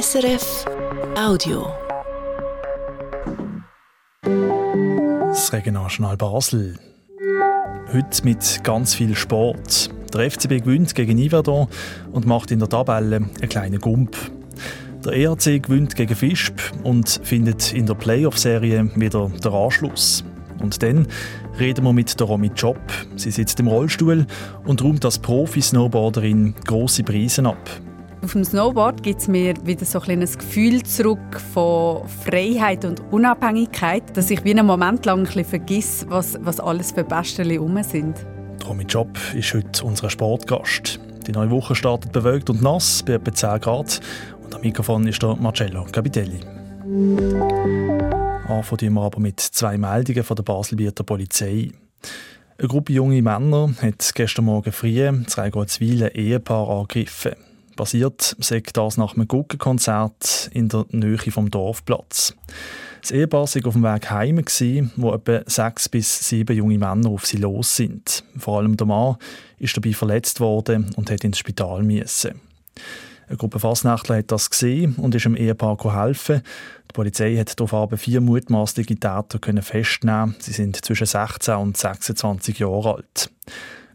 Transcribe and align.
SRF 0.00 0.64
Audio. 1.16 1.68
Das 4.22 5.52
Regionaljournal 5.52 6.16
Basel. 6.16 6.76
Heute 7.92 8.24
mit 8.24 8.64
ganz 8.64 8.92
viel 8.92 9.14
Sport. 9.14 9.90
Der 10.12 10.28
FCB 10.28 10.64
gewinnt 10.64 10.96
gegen 10.96 11.16
Yverdon 11.24 11.68
und 12.10 12.26
macht 12.26 12.50
in 12.50 12.58
der 12.58 12.68
Tabelle 12.68 13.18
einen 13.18 13.48
kleinen 13.48 13.78
Gump. 13.78 14.16
Der 15.04 15.12
ERC 15.12 15.62
gewinnt 15.62 15.94
gegen 15.94 16.16
Fischb 16.16 16.58
und 16.82 17.20
findet 17.22 17.72
in 17.72 17.86
der 17.86 17.94
Playoff-Serie 17.94 18.90
wieder 18.96 19.28
den 19.28 19.52
Anschluss. 19.52 20.24
Und 20.60 20.82
dann 20.82 21.06
reden 21.60 21.84
wir 21.84 21.92
mit 21.92 22.18
der 22.18 22.26
Romy 22.26 22.50
Job. 22.56 22.80
Sie 23.14 23.30
sitzt 23.30 23.60
im 23.60 23.68
Rollstuhl 23.68 24.26
und 24.64 24.82
räumt 24.82 25.04
als 25.04 25.20
Profi-Snowboarderin 25.20 26.56
grosse 26.64 27.04
Preise 27.04 27.46
ab. 27.46 27.70
Auf 28.24 28.32
dem 28.32 28.42
Snowboard 28.42 29.02
gibt 29.02 29.20
es 29.20 29.28
mir 29.28 29.54
wieder 29.66 29.84
so 29.84 30.00
ein 30.00 30.20
Gefühl 30.20 30.82
zurück 30.82 31.38
von 31.52 32.08
Freiheit 32.08 32.86
und 32.86 33.02
Unabhängigkeit, 33.12 34.16
dass 34.16 34.30
ich 34.30 34.42
wie 34.44 34.52
einen 34.52 34.64
Moment 34.64 35.04
lang 35.04 35.28
ein 35.28 35.44
vergesse, 35.44 36.08
was, 36.08 36.38
was 36.40 36.58
alles 36.58 36.92
für 36.92 37.04
Bestelle 37.04 37.58
rum 37.58 37.82
sind. 37.82 38.24
Romy 38.66 38.84
Job 38.84 39.10
ist 39.34 39.52
heute 39.52 39.84
unser 39.84 40.08
Sportgast. 40.08 40.98
Die 41.26 41.32
neue 41.32 41.50
Woche 41.50 41.74
startet 41.74 42.12
bewölkt 42.12 42.48
und 42.48 42.62
nass 42.62 43.02
bei 43.02 43.12
etwa 43.12 43.30
10 43.30 43.60
Grad. 43.60 44.00
Und 44.42 44.54
am 44.54 44.62
Mikrofon 44.62 45.06
ist 45.06 45.22
der 45.22 45.36
Marcello 45.36 45.84
Capitelli. 45.92 46.40
Anfangen 48.48 48.94
wir 48.94 49.02
aber 49.02 49.20
mit 49.20 49.38
zwei 49.38 49.76
Meldungen 49.76 50.24
von 50.24 50.36
der 50.36 50.44
Baselbieter 50.44 51.04
Polizei. 51.04 51.72
Eine 52.56 52.68
Gruppe 52.68 52.94
junge 52.94 53.20
Männer 53.20 53.74
hat 53.82 54.12
gestern 54.14 54.46
Morgen 54.46 54.72
früh 54.72 55.10
Reigoldswil 55.36 56.10
Ehepaar 56.14 56.70
angegriffen. 56.70 57.34
Basiert 57.76 58.36
sagt 58.38 58.76
das 58.76 58.96
nach 58.96 59.14
einem 59.14 59.28
Guggenkonzert 59.28 60.50
in 60.52 60.68
der 60.68 60.86
Nähe 60.90 61.18
vom 61.30 61.50
Dorfplatz. 61.50 62.34
Das 63.00 63.10
Ehepaar 63.10 63.42
war 63.42 63.66
auf 63.66 63.74
dem 63.74 63.82
Weg 63.82 64.10
heim, 64.10 64.90
wo 64.96 65.12
etwa 65.12 65.42
sechs 65.46 65.88
bis 65.88 66.28
sieben 66.28 66.56
junge 66.56 66.78
Männer 66.78 67.10
auf 67.10 67.26
sie 67.26 67.36
los 67.36 67.76
sind. 67.76 68.24
Vor 68.38 68.58
allem 68.58 68.76
der 68.76 68.86
Mann 68.86 69.16
ist 69.58 69.76
dabei 69.76 69.92
verletzt 69.92 70.40
worden 70.40 70.90
und 70.96 71.10
hat 71.10 71.24
ins 71.24 71.38
Spital 71.38 71.82
müssen. 71.82 72.40
Eine 73.28 73.36
Gruppe 73.36 73.58
Fasnächtler 73.58 74.18
hat 74.18 74.30
das 74.30 74.50
gesehen 74.50 74.94
und 74.96 75.14
ist 75.14 75.24
dem 75.24 75.36
Ehepaar 75.36 75.76
helfen. 75.94 76.42
Die 76.94 77.00
Polizei 77.00 77.36
hat 77.36 77.58
daraufhin 77.58 77.98
vier 77.98 78.20
mutmaßliche 78.20 78.94
Täter 78.94 79.62
festnehmen. 79.62 80.36
Sie 80.38 80.52
sind 80.52 80.76
zwischen 80.84 81.08
16 81.08 81.56
und 81.56 81.76
26 81.76 82.60
Jahre 82.60 82.94
alt. 82.94 83.32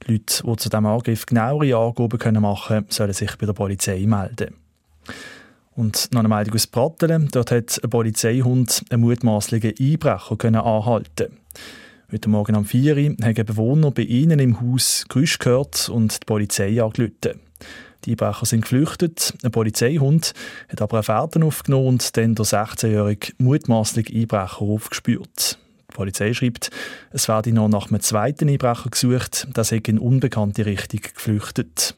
Leute, 0.05 0.44
die 0.44 0.55
zu 0.58 0.67
diesem 0.67 0.86
Angriff 0.86 1.25
genauere 1.25 1.77
Angaben 1.77 2.42
machen 2.42 2.67
können, 2.67 2.86
sollen 2.89 3.14
sich 3.14 3.38
bei 3.38 3.45
der 3.45 3.53
Polizei 3.53 4.05
melden. 4.05 4.53
Und 5.77 6.09
noch 6.11 6.20
eine 6.20 6.27
Meldung 6.27 6.55
aus 6.55 6.67
Brattelen. 6.67 7.30
Dort 7.31 7.52
hat 7.52 7.80
ein 7.81 7.89
Polizeihund 7.89 8.83
einen 8.89 9.02
mutmaßlichen 9.02 9.75
Einbrecher 9.80 10.66
anhalten 10.66 11.38
Heute 12.11 12.30
Morgen 12.30 12.58
um 12.58 12.66
4 12.66 12.97
Uhr 12.97 13.16
haben 13.23 13.45
Bewohner 13.45 13.92
bei 13.92 14.02
ihnen 14.02 14.39
im 14.39 14.59
Haus 14.59 15.05
Geräusche 15.08 15.38
gehört 15.38 15.88
und 15.88 16.22
die 16.22 16.25
Polizei 16.25 16.83
angerufen. 16.83 17.39
Die 18.05 18.11
Einbrecher 18.11 18.45
sind 18.45 18.61
geflüchtet. 18.61 19.33
Ein 19.44 19.52
Polizeihund 19.52 20.33
hat 20.69 20.81
aber 20.81 20.97
eine 20.97 21.03
Fährten 21.03 21.44
aufgenommen 21.44 21.88
und 21.88 22.17
dann 22.17 22.36
der 22.36 22.45
16-jährige 22.45 23.33
mutmaßliche 23.38 24.14
Einbrecher 24.14 24.61
aufgespürt. 24.61 25.58
Die 25.92 25.95
Polizei 25.95 26.33
schreibt, 26.33 26.70
es 27.11 27.27
werde 27.27 27.52
noch 27.52 27.67
nach 27.67 27.89
einem 27.89 28.00
zweiten 28.00 28.47
Einbrecher 28.47 28.89
gesucht, 28.89 29.47
der 29.55 29.64
sei 29.64 29.81
in 29.86 30.00
unbekannte 30.00 30.66
Richtung 30.66 31.02
geflüchtet. 31.14 31.95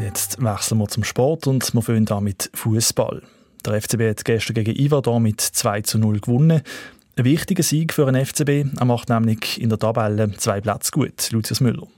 Jetzt 0.00 0.42
wechseln 0.42 0.78
wir 0.78 0.88
zum 0.88 1.04
Sport 1.04 1.46
und 1.46 1.72
wir 1.72 1.82
fangen 1.82 2.08
an 2.08 2.24
mit 2.24 2.50
Fußball. 2.54 3.22
Der 3.64 3.80
FCB 3.80 4.10
hat 4.10 4.24
gestern 4.24 4.54
gegen 4.54 4.76
Iverdon 4.76 5.22
mit 5.22 5.40
2 5.40 5.82
zu 5.82 5.98
0 5.98 6.20
gewonnen. 6.20 6.62
Ein 7.16 7.24
wichtiger 7.24 7.62
Sieg 7.62 7.92
für 7.92 8.10
den 8.10 8.24
FCB. 8.24 8.78
Er 8.78 8.84
macht 8.84 9.08
nämlich 9.08 9.60
in 9.60 9.70
der 9.70 9.78
Tabelle 9.78 10.30
zwei 10.36 10.60
Plätze 10.60 10.92
gut. 10.92 11.30
Lucius 11.32 11.60
Müller. 11.60 11.88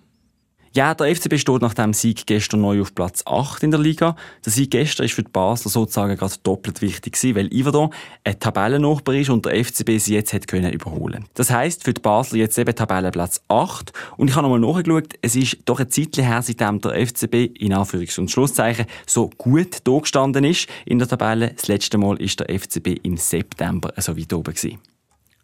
Ja, 0.72 0.94
der 0.94 1.12
FCB 1.16 1.36
steht 1.36 1.62
nach 1.62 1.74
dem 1.74 1.92
Sieg 1.92 2.26
gestern 2.26 2.60
neu 2.60 2.80
auf 2.80 2.94
Platz 2.94 3.24
8 3.26 3.64
in 3.64 3.72
der 3.72 3.80
Liga. 3.80 4.14
Der 4.44 4.52
Sieg 4.52 4.70
gestern 4.70 5.06
ist 5.06 5.14
für 5.14 5.24
die 5.24 5.30
Basler 5.30 5.68
sozusagen 5.68 6.16
gerade 6.16 6.34
doppelt 6.44 6.80
wichtig 6.80 7.14
gewesen, 7.14 7.34
weil 7.34 7.52
Iverdon 7.52 7.92
ein 8.22 8.38
Tabellennachbar 8.38 9.16
ist 9.16 9.30
und 9.30 9.46
der 9.46 9.64
FCB 9.64 9.98
sie 9.98 10.14
jetzt 10.14 10.32
hat 10.32 10.46
können 10.46 10.72
überholen. 10.72 11.24
Das 11.34 11.50
heisst 11.50 11.82
für 11.82 11.92
die 11.92 12.00
Basler 12.00 12.38
jetzt 12.38 12.56
eben 12.56 12.72
Tabellenplatz 12.72 13.42
8 13.48 13.92
und 14.16 14.30
ich 14.30 14.36
habe 14.36 14.48
nochmal 14.48 14.60
nachgeschaut, 14.60 15.14
es 15.22 15.34
ist 15.34 15.58
doch 15.64 15.80
ein 15.80 15.90
Zeitchen 15.90 16.24
her, 16.24 16.40
seitdem 16.40 16.80
der 16.80 17.04
FCB 17.04 17.50
in 17.58 17.74
Anführungs- 17.74 18.20
und 18.20 18.30
Schlusszeichen 18.30 18.86
so 19.08 19.28
gut 19.38 19.78
da 19.82 19.98
gestanden 19.98 20.44
ist 20.44 20.68
in 20.86 21.00
der 21.00 21.08
Tabelle. 21.08 21.52
Das 21.52 21.66
letzte 21.66 21.98
Mal 21.98 22.16
ist 22.22 22.38
der 22.38 22.48
FCB 22.48 23.00
im 23.02 23.16
September 23.16 23.92
so 23.96 24.16
weit 24.16 24.32
oben 24.32 24.54
gewesen. 24.54 24.78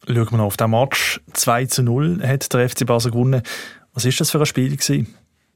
Schauen 0.07 0.31
wir 0.31 0.37
noch 0.39 0.45
auf 0.45 0.57
den 0.57 0.71
Match. 0.71 1.21
2 1.33 1.67
zu 1.67 1.83
0 1.83 2.23
hat 2.23 2.53
der 2.53 2.69
FC 2.69 2.87
Basel 2.87 3.11
gewonnen. 3.11 3.43
Was 3.97 4.05
ist 4.05 4.21
das 4.21 4.31
für 4.31 4.39
ein 4.39 4.45
Spiel 4.45 4.77
gewesen? 4.77 5.07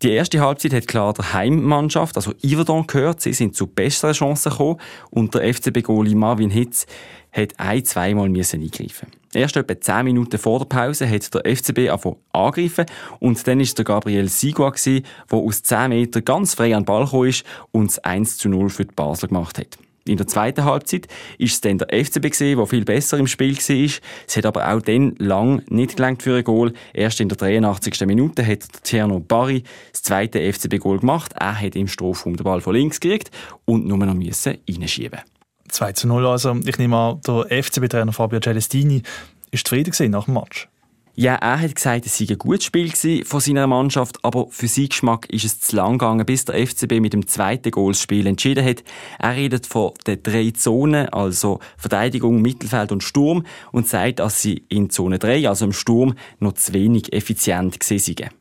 Die 0.03 0.12
erste 0.12 0.41
Halbzeit 0.41 0.73
hat 0.73 0.89
klar 0.89 1.12
der 1.12 1.34
Heimmannschaft, 1.34 2.17
also 2.17 2.33
Iverdon, 2.43 2.87
gehört. 2.87 3.21
Sie 3.21 3.34
sind 3.34 3.55
zu 3.55 3.67
besseren 3.67 4.15
Chancen 4.15 4.51
gekommen 4.51 4.81
und 5.11 5.34
der 5.34 5.43
FCB-Goalie 5.53 6.17
Marvin 6.17 6.49
Hitz 6.49 6.87
hat 7.33 7.61
ein-, 7.61 7.84
zweimal 7.84 8.31
müssen 8.31 8.62
eingreifen. 8.62 9.09
Erst 9.34 9.59
etwa 9.59 9.78
10 9.78 10.06
Minuten 10.06 10.39
vor 10.39 10.59
der 10.61 10.65
Pause 10.65 11.06
hat 11.06 11.34
der 11.34 11.55
FCB 11.55 11.91
angegriffen 12.33 12.87
und 13.19 13.47
dann 13.47 13.61
ist 13.61 13.77
der 13.77 13.84
Gabriel 13.84 14.31
Sigua 14.31 14.72
der 14.72 15.03
aus 15.39 15.62
10 15.62 15.91
Metern 15.91 16.25
ganz 16.25 16.55
frei 16.55 16.75
an 16.75 16.84
den 16.84 16.87
Ball 16.87 17.05
gekommen 17.05 17.28
ist 17.28 17.45
und 17.72 17.89
das 17.89 17.99
1 17.99 18.39
zu 18.39 18.49
0 18.49 18.71
für 18.71 18.87
die 18.87 18.95
Basler 18.95 19.28
gemacht 19.28 19.59
hat. 19.59 19.77
In 20.06 20.16
der 20.16 20.27
zweiten 20.27 20.65
Halbzeit 20.65 21.09
ist 21.38 21.53
es 21.53 21.61
dann 21.61 21.78
der 21.78 21.88
FCB 21.88 22.56
der 22.56 22.66
viel 22.66 22.84
besser 22.84 23.19
im 23.19 23.27
Spiel 23.27 23.56
war. 23.56 24.00
Es 24.27 24.37
hat 24.37 24.47
aber 24.47 24.72
auch 24.72 24.81
dann 24.81 25.15
lang 25.19 25.62
nicht 25.69 25.97
gelangt 25.97 26.22
für 26.22 26.37
ein 26.37 26.44
Goal. 26.44 26.72
Erst 26.94 27.21
in 27.21 27.28
der 27.28 27.37
83. 27.37 28.06
Minute 28.06 28.47
hat 28.47 28.83
Tierno 28.83 29.21
Barry 29.21 29.62
das 29.93 30.03
zweite 30.03 30.41
FCB-Goal 30.41 31.00
gemacht. 31.00 31.34
Er 31.39 31.60
hat 31.60 31.77
im 31.77 31.87
Strafraum 31.87 32.37
den 32.37 32.44
Ball 32.44 32.60
von 32.60 32.75
links 32.75 32.99
gekriegt 32.99 33.31
und 33.66 33.87
nur 33.87 33.99
noch 33.99 34.15
müssen 34.15 34.59
reinschieben. 34.69 35.21
2 35.69 35.93
zu 35.93 36.09
0 36.09 36.27
also. 36.27 36.56
Ich 36.65 36.78
nehme 36.78 36.97
an, 36.97 37.21
der 37.27 37.62
FCB-Trainer 37.62 38.12
Fabio 38.12 38.41
Celestini 38.41 39.03
ist 39.50 39.66
zufrieden 39.66 40.10
nach 40.10 40.25
dem 40.25 40.34
Match. 40.34 40.69
Ja, 41.20 41.34
er 41.34 41.60
hat 41.60 41.75
gesagt, 41.75 42.06
es 42.06 42.16
sei 42.16 42.25
ein 42.31 42.38
gutes 42.38 42.64
Spiel 42.64 42.91
von 43.26 43.41
seiner 43.41 43.66
Mannschaft, 43.66 44.25
aber 44.25 44.47
für 44.48 44.69
seinen 44.69 44.88
Geschmack 44.88 45.28
ist 45.28 45.44
es 45.44 45.60
zu 45.60 45.76
lang 45.76 45.98
gegangen, 45.98 46.25
bis 46.25 46.47
der 46.47 46.66
FCB 46.66 46.98
mit 46.98 47.12
dem 47.12 47.26
zweiten 47.26 47.70
Goal 47.72 47.92
das 47.92 48.00
Spiel 48.00 48.26
entschieden 48.26 48.64
hat. 48.64 48.82
Er 49.19 49.36
redet 49.36 49.66
von 49.66 49.92
den 50.06 50.22
drei 50.22 50.50
Zonen, 50.53 51.10
also 51.10 51.60
Verteidigung, 51.76 52.41
Mittelfeld 52.41 52.91
und 52.91 53.03
Sturm, 53.03 53.44
und 53.70 53.86
sagt, 53.86 54.20
dass 54.20 54.41
sie 54.41 54.64
in 54.70 54.88
Zone 54.88 55.19
3, 55.19 55.47
also 55.47 55.66
im 55.66 55.75
Sturm, 55.75 56.14
noch 56.38 56.54
zu 56.54 56.72
wenig 56.72 57.12
effizient 57.12 57.76
waren. 57.91 58.40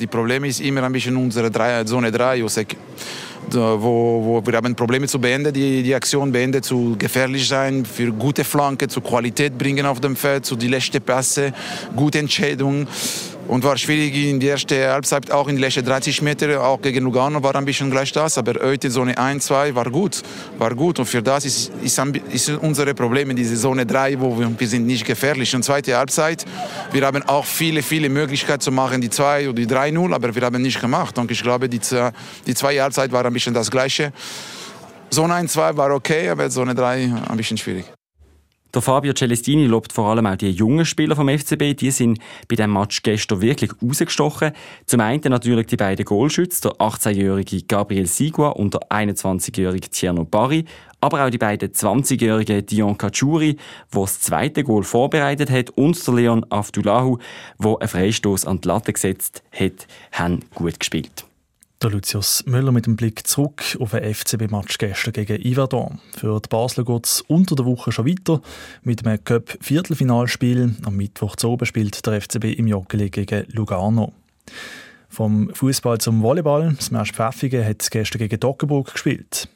Die 0.00 0.08
Problem 0.08 0.42
ist 0.42 0.60
immer 0.60 0.82
ein 0.82 0.90
bisschen 0.90 1.16
unsere 1.16 1.52
drei, 1.52 1.84
Zone 1.84 2.10
3, 2.10 2.42
wo, 2.42 4.24
wo 4.24 4.42
wir 4.44 4.56
haben 4.56 4.74
Probleme 4.74 5.06
zu 5.06 5.20
beenden, 5.20 5.52
die, 5.52 5.84
die 5.84 5.94
Aktion 5.94 6.32
beenden, 6.32 6.64
zu 6.64 6.96
gefährlich 6.98 7.46
sein, 7.46 7.84
für 7.84 8.10
gute 8.10 8.42
Flanke, 8.42 8.88
zu 8.88 9.00
Qualität 9.00 9.56
bringen 9.56 9.86
auf 9.86 10.00
dem 10.00 10.16
Feld, 10.16 10.46
zu 10.46 10.56
die 10.56 10.66
letzten 10.66 11.00
Pässe, 11.00 11.52
gute 11.94 12.18
Entscheidungen. 12.18 12.88
Und 13.46 13.62
war 13.62 13.76
schwierig 13.76 14.14
in 14.14 14.40
der 14.40 14.52
ersten 14.52 14.74
Halbzeit, 14.74 15.30
auch 15.30 15.48
in 15.48 15.56
den 15.56 15.60
letzten 15.60 15.84
30 15.84 16.22
Metern, 16.22 16.56
auch 16.56 16.80
gegen 16.80 17.04
Lugano 17.04 17.42
war 17.42 17.54
ein 17.54 17.64
bisschen 17.64 17.90
gleich 17.90 18.10
das. 18.10 18.38
Aber 18.38 18.54
heute 18.62 18.90
Zone 18.90 19.16
1, 19.18 19.44
2 19.44 19.74
war 19.74 19.90
gut. 19.90 20.22
War 20.58 20.74
gut. 20.74 20.98
Und 20.98 21.06
für 21.06 21.22
das 21.22 21.44
ist, 21.44 21.70
ist, 21.82 21.98
ist 22.32 22.48
unsere 22.48 22.94
Problem 22.94 23.30
in 23.30 23.36
dieser 23.36 23.56
Zone 23.56 23.84
3, 23.84 24.18
wo 24.18 24.38
wir, 24.38 24.50
wir 24.58 24.68
sind 24.68 24.86
nicht 24.86 25.04
gefährlich. 25.04 25.54
Und 25.54 25.62
zweite 25.62 25.96
Halbzeit, 25.96 26.44
wir 26.92 27.04
haben 27.04 27.22
auch 27.24 27.44
viele, 27.44 27.82
viele 27.82 28.08
Möglichkeiten 28.08 28.60
zu 28.60 28.72
machen, 28.72 29.00
die 29.02 29.10
2 29.10 29.50
oder 29.50 29.56
die 29.56 29.66
3-0, 29.66 30.14
aber 30.14 30.34
wir 30.34 30.42
haben 30.42 30.62
nicht 30.62 30.80
gemacht. 30.80 31.18
Und 31.18 31.30
ich 31.30 31.42
glaube, 31.42 31.68
die, 31.68 31.80
die 31.80 32.54
zweite 32.54 32.82
Halbzeit 32.82 33.12
war 33.12 33.26
ein 33.26 33.32
bisschen 33.32 33.52
das 33.52 33.70
Gleiche. 33.70 34.12
Zone 35.10 35.34
1, 35.34 35.52
2 35.52 35.76
war 35.76 35.90
okay, 35.90 36.30
aber 36.30 36.48
Zone 36.48 36.74
3 36.74 37.12
ein 37.28 37.36
bisschen 37.36 37.58
schwierig. 37.58 37.84
Der 38.74 38.82
Fabio 38.82 39.12
Celestini 39.12 39.66
lobt 39.66 39.92
vor 39.92 40.10
allem 40.10 40.26
auch 40.26 40.34
die 40.34 40.50
jungen 40.50 40.84
Spieler 40.84 41.14
vom 41.14 41.28
FCB. 41.28 41.76
Die 41.78 41.92
sind 41.92 42.18
bei 42.48 42.56
dem 42.56 42.72
Match 42.72 43.02
gestern 43.02 43.40
wirklich 43.40 43.70
rausgestochen. 43.80 44.50
Zum 44.86 45.00
einen 45.00 45.22
natürlich 45.30 45.68
die 45.68 45.76
beiden 45.76 46.04
Goalschütze, 46.04 46.62
der 46.62 46.72
18-jährige 46.72 47.62
Gabriel 47.62 48.06
Sigua 48.06 48.48
und 48.48 48.74
der 48.74 48.80
21-jährige 48.90 49.90
Tierno 49.90 50.24
Barry. 50.24 50.64
Aber 51.00 51.24
auch 51.24 51.30
die 51.30 51.38
beiden 51.38 51.70
20-jährigen 51.70 52.66
Dion 52.66 52.98
Kachuri, 52.98 53.58
der 53.94 54.00
das 54.00 54.20
zweite 54.20 54.64
Goal 54.64 54.82
vorbereitet 54.82 55.50
hat, 55.50 55.70
und 55.70 56.04
der 56.04 56.14
Leon 56.14 56.44
Afdulahu, 56.50 57.18
der 57.62 57.76
einen 57.78 57.88
Freistoß 57.88 58.44
an 58.44 58.60
die 58.60 58.66
Latte 58.66 58.92
gesetzt 58.92 59.44
hat, 59.52 59.86
haben 60.10 60.40
gut 60.52 60.80
gespielt. 60.80 61.24
Der 61.82 61.90
Lucius 61.90 62.44
Müller 62.46 62.72
mit 62.72 62.86
dem 62.86 62.96
Blick 62.96 63.26
zurück 63.26 63.76
auf 63.78 63.90
den 63.90 64.14
FCB-Match 64.14 64.78
gestern 64.78 65.12
gegen 65.12 65.42
Yverdon. 65.42 66.00
Für 66.16 66.40
die 66.40 66.48
Basler 66.48 66.84
geht 66.84 67.06
es 67.06 67.20
unter 67.22 67.56
der 67.56 67.66
Woche 67.66 67.92
schon 67.92 68.06
weiter 68.06 68.40
mit 68.82 69.06
einem 69.06 69.22
Cup-Viertelfinalspiel. 69.22 70.76
Am 70.84 70.96
Mittwoch 70.96 71.36
zu 71.36 71.50
oben 71.50 71.66
spielt 71.66 72.06
der 72.06 72.20
FCB 72.20 72.44
im 72.56 72.68
Joggeli 72.68 73.10
gegen 73.10 73.44
Lugano. 73.48 74.12
Vom 75.08 75.50
Fußball 75.52 75.98
zum 75.98 76.22
Volleyball. 76.22 76.74
Smash 76.80 77.12
Pfäffigen 77.12 77.64
hat 77.64 77.90
gestern 77.90 78.18
gegen 78.18 78.40
Dockenburg 78.40 78.92
gespielt. 78.92 79.48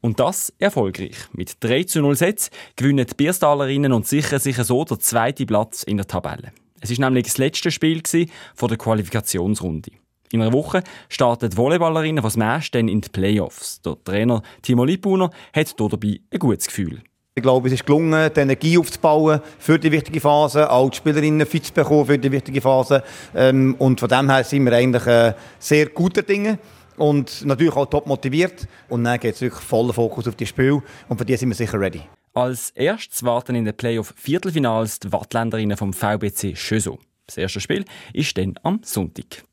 Und 0.00 0.20
das 0.20 0.52
erfolgreich. 0.58 1.16
Mit 1.32 1.56
3 1.60 1.84
zu 1.84 2.00
0 2.00 2.16
Sätzen 2.16 2.50
gewinnen 2.76 3.06
die 3.06 3.14
Bierstalerinnen 3.14 3.92
und 3.92 4.06
sichern 4.06 4.40
sich 4.40 4.56
so 4.56 4.84
der 4.84 4.98
zweite 4.98 5.46
Platz 5.46 5.82
in 5.82 5.96
der 5.96 6.06
Tabelle. 6.06 6.52
Es 6.80 6.90
ist 6.90 6.98
nämlich 6.98 7.24
das 7.24 7.38
letzte 7.38 7.70
Spiel 7.70 8.02
der 8.02 8.76
Qualifikationsrunde. 8.76 9.90
In 10.30 10.42
einer 10.42 10.52
Woche 10.52 10.82
starten 11.08 11.50
die 11.50 11.56
Volleyballerinnen 11.56 12.22
von 12.22 12.30
Smash 12.30 12.70
dann 12.70 12.88
in 12.88 13.00
die 13.00 13.08
Playoffs. 13.08 13.80
Der 13.82 13.96
Trainer 14.04 14.42
Timo 14.62 14.84
Lippuner 14.84 15.30
hat 15.54 15.74
hier 15.76 15.88
dabei 15.88 16.20
ein 16.32 16.38
gutes 16.38 16.66
Gefühl. 16.66 17.02
Ich 17.34 17.42
glaube, 17.42 17.68
es 17.68 17.74
ist 17.74 17.86
gelungen, 17.86 18.32
die 18.34 18.40
Energie 18.40 18.76
aufzubauen 18.78 19.40
für 19.60 19.78
die 19.78 19.92
wichtige 19.92 20.20
Phase, 20.20 20.68
auch 20.68 20.90
die 20.90 20.96
Spielerinnen 20.96 21.46
fit 21.46 21.66
zu 21.66 21.72
bekommen 21.72 22.06
für 22.06 22.18
die 22.18 22.32
wichtige 22.32 22.60
Phase. 22.60 23.04
Ähm, 23.32 23.76
und 23.78 24.00
von 24.00 24.08
dem 24.08 24.28
her 24.28 24.42
sind 24.42 24.64
wir 24.64 24.72
eigentlich 24.72 25.06
äh, 25.06 25.34
sehr 25.60 25.86
guter 25.86 26.22
Dinge 26.22 26.58
und 26.96 27.46
natürlich 27.46 27.76
auch 27.76 27.86
top 27.86 28.06
motiviert. 28.06 28.66
Und 28.88 29.04
dann 29.04 29.20
geht 29.20 29.36
es 29.36 29.40
wirklich 29.40 29.62
voller 29.62 29.92
Fokus 29.92 30.26
auf 30.26 30.34
die 30.34 30.46
Spiel 30.46 30.82
und 31.08 31.16
für 31.16 31.24
die 31.24 31.36
sind 31.36 31.48
wir 31.48 31.54
sicher 31.54 31.80
ready. 31.80 32.02
Als 32.34 32.70
erstes 32.70 33.22
warten 33.22 33.54
in 33.54 33.64
den 33.64 33.76
Playoff-Viertelfinals 33.76 34.98
die 34.98 35.12
Wattländerinnen 35.12 35.76
vom 35.76 35.92
VBC 35.92 36.56
Schöso. 36.56 36.98
Das 37.26 37.36
erste 37.36 37.60
Spiel 37.60 37.84
ist 38.12 38.36
dann 38.36 38.54
am 38.62 38.80
Sonntag. 38.82 39.44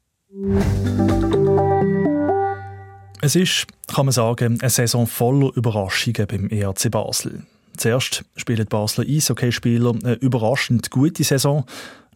Es 3.22 3.38
ist, 3.38 3.68
kann 3.88 4.06
man 4.06 4.12
sagen, 4.12 4.60
eine 4.60 4.70
Saison 4.70 5.08
voller 5.08 5.56
Überraschungen 5.56 6.28
beim 6.28 6.50
ERC 6.50 6.92
Basel. 6.92 7.44
Zuerst 7.78 8.26
spielen 8.36 8.60
die 8.60 8.66
Basler 8.66 9.06
Eishockeyspieler 9.08 9.94
eine 10.04 10.16
überraschend 10.16 10.92
gute 10.92 11.24
Saison, 11.24 11.64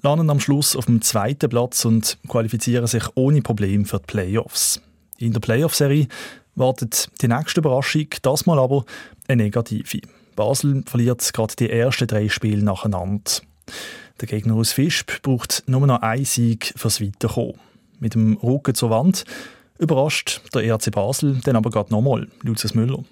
landen 0.02 0.30
am 0.30 0.42
Schluss 0.42 0.76
auf 0.76 0.88
dem 0.88 1.02
zweiten 1.02 1.50
Platz 1.50 1.86
und 1.86 2.18
qualifizieren 2.28 2.88
sich 2.88 3.04
ohne 3.16 3.42
Problem 3.42 3.86
für 3.86 4.00
die 4.00 4.08
Playoffs. 4.08 4.82
In 5.18 5.32
der 5.32 5.40
Playoff-Serie 5.40 6.10
wartet 6.56 7.10
die 7.22 7.30
nächste 7.30 7.62
Überraschung, 7.62 8.08
das 8.22 8.46
mal 8.46 8.60
aber 8.60 8.84
eine 9.30 9.44
negative. 9.44 10.02
Basel 10.36 10.84
verliert 10.86 11.32
gerade 11.32 11.56
die 11.58 11.70
ersten 11.70 12.08
drei 12.08 12.28
Spiele 12.28 12.64
nacheinander. 12.64 13.32
Der 14.20 14.28
Gegner 14.28 14.56
aus 14.56 14.74
Fischb 14.74 15.22
braucht 15.22 15.64
nur 15.68 15.88
noch 15.88 16.02
einen 16.02 16.26
Sieg 16.26 16.74
fürs 16.76 17.00
Weiterkommen. 17.00 17.69
Mit 18.00 18.16
dem 18.16 18.38
Rücken 18.38 18.76
zur 18.76 18.90
Wand 18.90 19.26
überrascht 19.78 20.42
der 20.54 20.64
ERC 20.64 20.92
Basel 20.92 21.40
dann 21.44 21.56
aber 21.56 21.70
gerade 21.70 21.92
nochmal, 21.92 22.28
Lucius 22.44 22.74
Müller. 22.74 23.04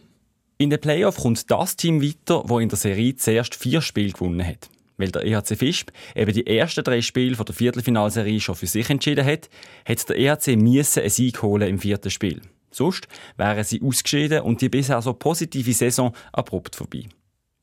In 0.58 0.70
den 0.70 0.82
Playoff 0.82 1.18
kommt 1.18 1.50
das 1.52 1.76
Team 1.76 2.02
weiter, 2.02 2.44
wo 2.46 2.60
in 2.60 2.70
der 2.70 2.78
Serie 2.78 3.16
zuerst 3.16 3.56
vier 3.56 3.82
Spiele 3.82 4.12
gewonnen 4.12 4.46
hat. 4.46 4.70
Weil 4.98 5.12
der 5.12 5.24
EHC 5.24 5.56
Fischb 5.56 5.92
eben 6.16 6.34
die 6.34 6.48
ersten 6.48 6.84
drei 6.84 7.02
Spiele 7.02 7.36
der 7.36 7.54
Viertelfinalserie 7.54 8.40
schon 8.40 8.56
für 8.56 8.66
sich 8.66 8.90
entschieden 8.90 9.26
hat, 9.26 9.50
hat 9.88 10.10
der 10.10 10.18
EHC 10.18 10.56
müssen 10.56 11.02
einen 11.02 11.10
Sieg 11.10 11.42
holen 11.44 11.70
im 11.70 11.80
vierten 11.80 12.10
Spiel. 12.10 12.42
Sonst 12.72 13.08
wären 13.38 13.64
sie 13.64 13.82
ausgeschieden 13.82 14.42
und 14.42 14.62
die 14.62 14.70
bisher 14.70 15.02
so 15.02 15.14
positive 15.14 15.74
Saison 15.74 16.14
abrupt 16.32 16.76
vorbei. 16.76 17.06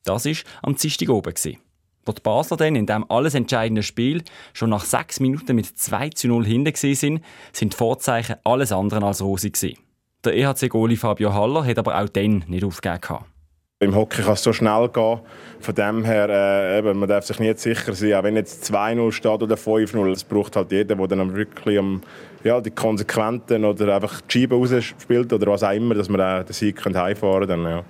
Das 0.03 0.25
war 0.25 0.33
am 0.61 0.75
Dienstag 0.75 1.09
oben. 1.09 1.33
Wo 2.05 2.11
die 2.11 2.21
Basler 2.21 2.57
dann 2.57 2.75
in 2.75 2.85
dem 2.85 3.09
alles 3.09 3.33
entscheidenden 3.33 3.83
Spiel 3.83 4.23
schon 4.53 4.69
nach 4.69 4.85
sechs 4.85 5.19
Minuten 5.19 5.55
mit 5.55 5.65
2 5.65 6.09
zu 6.09 6.27
0 6.27 6.45
hinten 6.45 6.73
waren, 6.73 7.21
sind 7.51 7.73
die 7.73 7.77
Vorzeichen 7.77 8.35
alles 8.43 8.71
andere 8.71 9.05
als 9.05 9.21
rosig. 9.21 9.77
Der 10.23 10.35
EHC-Goli 10.35 10.97
Fabio 10.97 11.33
Haller 11.33 11.65
hat 11.65 11.79
aber 11.79 11.99
auch 11.99 12.09
dann 12.09 12.43
nicht 12.47 12.63
aufgegeben. 12.63 13.25
Im 13.79 13.93
Hockey 13.93 14.21
kann 14.21 14.33
es 14.33 14.43
so 14.43 14.53
schnell 14.53 14.87
gehen. 14.89 15.19
Von 15.59 15.75
dem 15.75 16.05
her, 16.05 16.29
äh, 16.29 16.79
eben, 16.79 16.97
man 16.97 17.09
darf 17.09 17.25
sich 17.25 17.39
nicht 17.39 17.59
sicher 17.59 17.93
sein, 17.93 18.13
auch 18.13 18.23
wenn 18.23 18.35
jetzt 18.35 18.63
2-0 18.71 19.11
steht 19.11 19.43
oder 19.43 19.55
5-0. 19.55 20.11
Es 20.11 20.23
braucht 20.23 20.55
halt 20.55 20.71
jeder, 20.71 20.95
der 20.95 21.07
dann 21.07 21.35
wirklich 21.35 21.77
um, 21.77 22.01
ja, 22.43 22.61
die 22.61 22.71
Konsequenten 22.71 23.65
oder 23.65 23.95
einfach 23.95 24.21
die 24.21 24.39
Scheibe 24.39 24.55
rausspielt 24.55 25.33
oder 25.33 25.47
was 25.47 25.63
auch 25.63 25.73
immer, 25.73 25.93
dass 25.93 26.07
man 26.07 26.45
den 26.45 26.53
Sieg 26.53 26.83
heimfahren 26.85 27.47
kann. 27.47 27.63
Ja. 27.63 27.83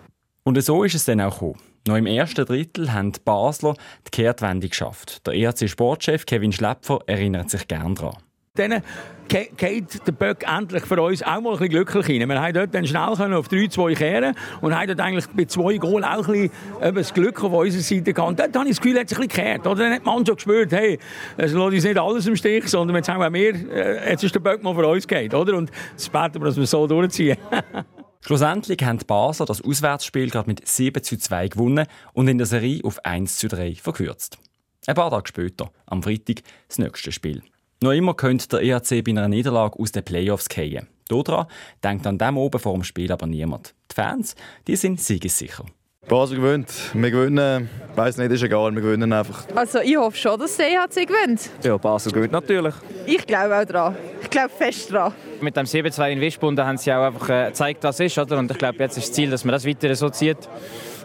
Und 0.44 0.62
so 0.62 0.84
ist 0.84 0.96
es 0.96 1.06
dann 1.06 1.22
auch 1.22 1.34
gekommen. 1.34 1.75
Noch 1.88 1.98
im 1.98 2.08
ersten 2.08 2.46
Drittel 2.46 2.94
haben 2.94 3.12
die 3.12 3.20
Basler 3.24 3.76
die 4.08 4.12
Kehrtwende 4.12 4.70
geschafft. 4.70 5.26
Der 5.28 5.34
EHC-Sportchef 5.34 6.26
Kevin 6.26 6.52
Schläpfer 6.52 7.00
erinnert 7.06 7.50
sich 7.50 7.68
gern 7.68 7.96
daran 7.96 8.18
dann 8.56 8.82
geht 9.28 10.08
der 10.08 10.12
Böck 10.12 10.46
endlich 10.48 10.86
für 10.86 11.02
uns 11.02 11.24
auch 11.24 11.42
mal 11.42 11.58
ein 11.58 11.70
glücklich 11.70 12.08
rein. 12.08 12.30
Wir 12.30 12.42
haben 12.42 12.54
dort 12.54 12.76
dann 12.76 12.86
schnell 12.86 13.02
auf 13.02 13.48
3-2 13.48 13.96
kehren 13.96 14.36
und 14.62 14.78
haben 14.78 14.88
dort 14.88 15.00
eigentlich 15.00 15.26
bei 15.36 15.46
zwei 15.46 15.78
Goal 15.78 16.04
auch 16.04 16.28
ein 16.28 16.50
bisschen 16.80 16.96
das 16.96 17.14
Glück 17.14 17.44
auf 17.44 17.52
unserer 17.52 17.82
Seite 17.82 18.14
gehabt. 18.14 18.40
Dort 18.40 18.56
habe 18.56 18.66
ich 18.66 18.76
das 18.76 18.82
Gefühl, 18.82 19.00
hat 19.00 19.10
sich 19.10 19.18
ein 19.18 19.28
bisschen 19.28 19.44
gekehrt. 19.44 19.68
Oder? 19.68 19.84
Dann 19.84 19.94
hat 19.94 20.06
man 20.06 20.26
schon 20.26 20.36
gespürt, 20.36 20.72
hey, 20.72 21.00
es 21.38 21.54
lässt 21.54 21.56
uns 21.56 21.84
nicht 21.84 21.98
alles 21.98 22.28
im 22.28 22.36
Stich, 22.36 22.68
sondern 22.68 22.96
jetzt 22.98 23.10
haben 23.10 23.34
wir 23.34 23.56
äh, 23.72 24.12
jetzt 24.12 24.24
ist 24.24 24.36
der 24.36 24.40
Böck 24.40 24.64
mal 24.64 24.76
für 24.76 24.88
uns 24.88 25.08
geht. 25.08 25.34
Oder? 25.34 25.58
Und 25.58 25.72
jetzt 25.92 26.12
beten 26.12 26.36
wir, 26.36 26.46
dass 26.46 26.58
wir 26.58 26.68
so 26.68 26.86
durchziehen. 26.88 27.38
Schlussendlich 28.26 28.84
haben 28.84 28.98
die 28.98 29.06
Basler 29.06 29.46
das 29.46 29.62
Auswärtsspiel 29.62 30.32
gerade 30.32 30.50
mit 30.50 30.68
7 30.68 31.04
zu 31.04 31.16
2 31.16 31.50
gewonnen 31.50 31.86
und 32.14 32.28
in 32.28 32.40
der 32.40 32.48
Serie 32.48 32.84
auf 32.84 33.06
1 33.06 33.38
zu 33.38 33.48
3 33.48 33.76
verkürzt. 33.76 34.40
Ein 34.88 34.96
paar 34.96 35.12
Tage 35.12 35.28
später, 35.28 35.70
am 35.86 36.02
Freitag, 36.02 36.38
das 36.68 36.80
nächste 36.80 37.12
Spiel. 37.12 37.44
Noch 37.84 37.92
immer 37.92 38.16
könnte 38.16 38.48
der 38.48 38.64
EAC 38.64 39.04
bei 39.04 39.12
einer 39.12 39.28
Niederlage 39.28 39.78
aus 39.78 39.92
den 39.92 40.04
Playoffs 40.04 40.48
fallen. 40.52 40.88
Daran 41.08 41.46
denkt 41.84 42.08
an 42.08 42.18
dem 42.18 42.38
oben 42.40 42.60
vor 42.60 42.74
dem 42.74 42.84
Spiel 42.84 43.12
aber 43.12 43.28
niemand. 43.28 43.76
Die 43.92 43.94
Fans, 43.94 44.34
die 44.66 44.76
sind 44.76 45.00
siegessicher. 45.00 45.66
Basel 46.08 46.38
gewinnt. 46.38 46.72
Wir 46.94 47.10
gewinnen. 47.10 47.68
Ich 47.92 47.98
weiss 47.98 48.18
nicht, 48.18 48.32
ist 48.32 48.44
egal. 48.44 48.74
Wir 48.76 48.82
gewinnen 48.82 49.12
einfach. 49.12 49.44
Also 49.56 49.80
ich 49.80 49.98
hoffe 49.98 50.16
schon, 50.16 50.40
dass 50.40 50.56
der 50.58 50.68
EHC 50.68 51.08
gewinnt. 51.08 51.50
Ja, 51.64 51.78
Basel 51.78 52.12
gewinnt 52.12 52.32
natürlich. 52.32 52.76
Ich 53.08 53.26
glaube 53.26 53.58
auch 53.58 53.66
daran. 53.66 53.96
Ich 54.22 54.30
glaube 54.30 54.50
fest 54.50 54.94
daran. 54.94 55.14
Mit 55.42 55.58
dem 55.58 55.66
7-2 55.66 56.12
in 56.12 56.22
Wischbund 56.22 56.60
haben 56.60 56.78
sie 56.78 56.94
auch 56.94 57.06
einfach 57.06 57.30
äh, 57.30 57.48
gezeigt, 57.48 57.84
was 57.84 58.00
es 58.00 58.12
ist. 58.12 58.20
Oder? 58.20 58.38
Und 58.38 58.52
ich 58.52 58.58
glaube, 58.58 58.78
jetzt 58.78 58.98
ist 58.98 59.10
das 59.10 59.16
Ziel, 59.16 59.32
dass 59.32 59.44
man 59.46 59.54
das 59.54 59.66
weiter 59.66 59.96
so 59.96 60.10
zieht. 60.10 60.38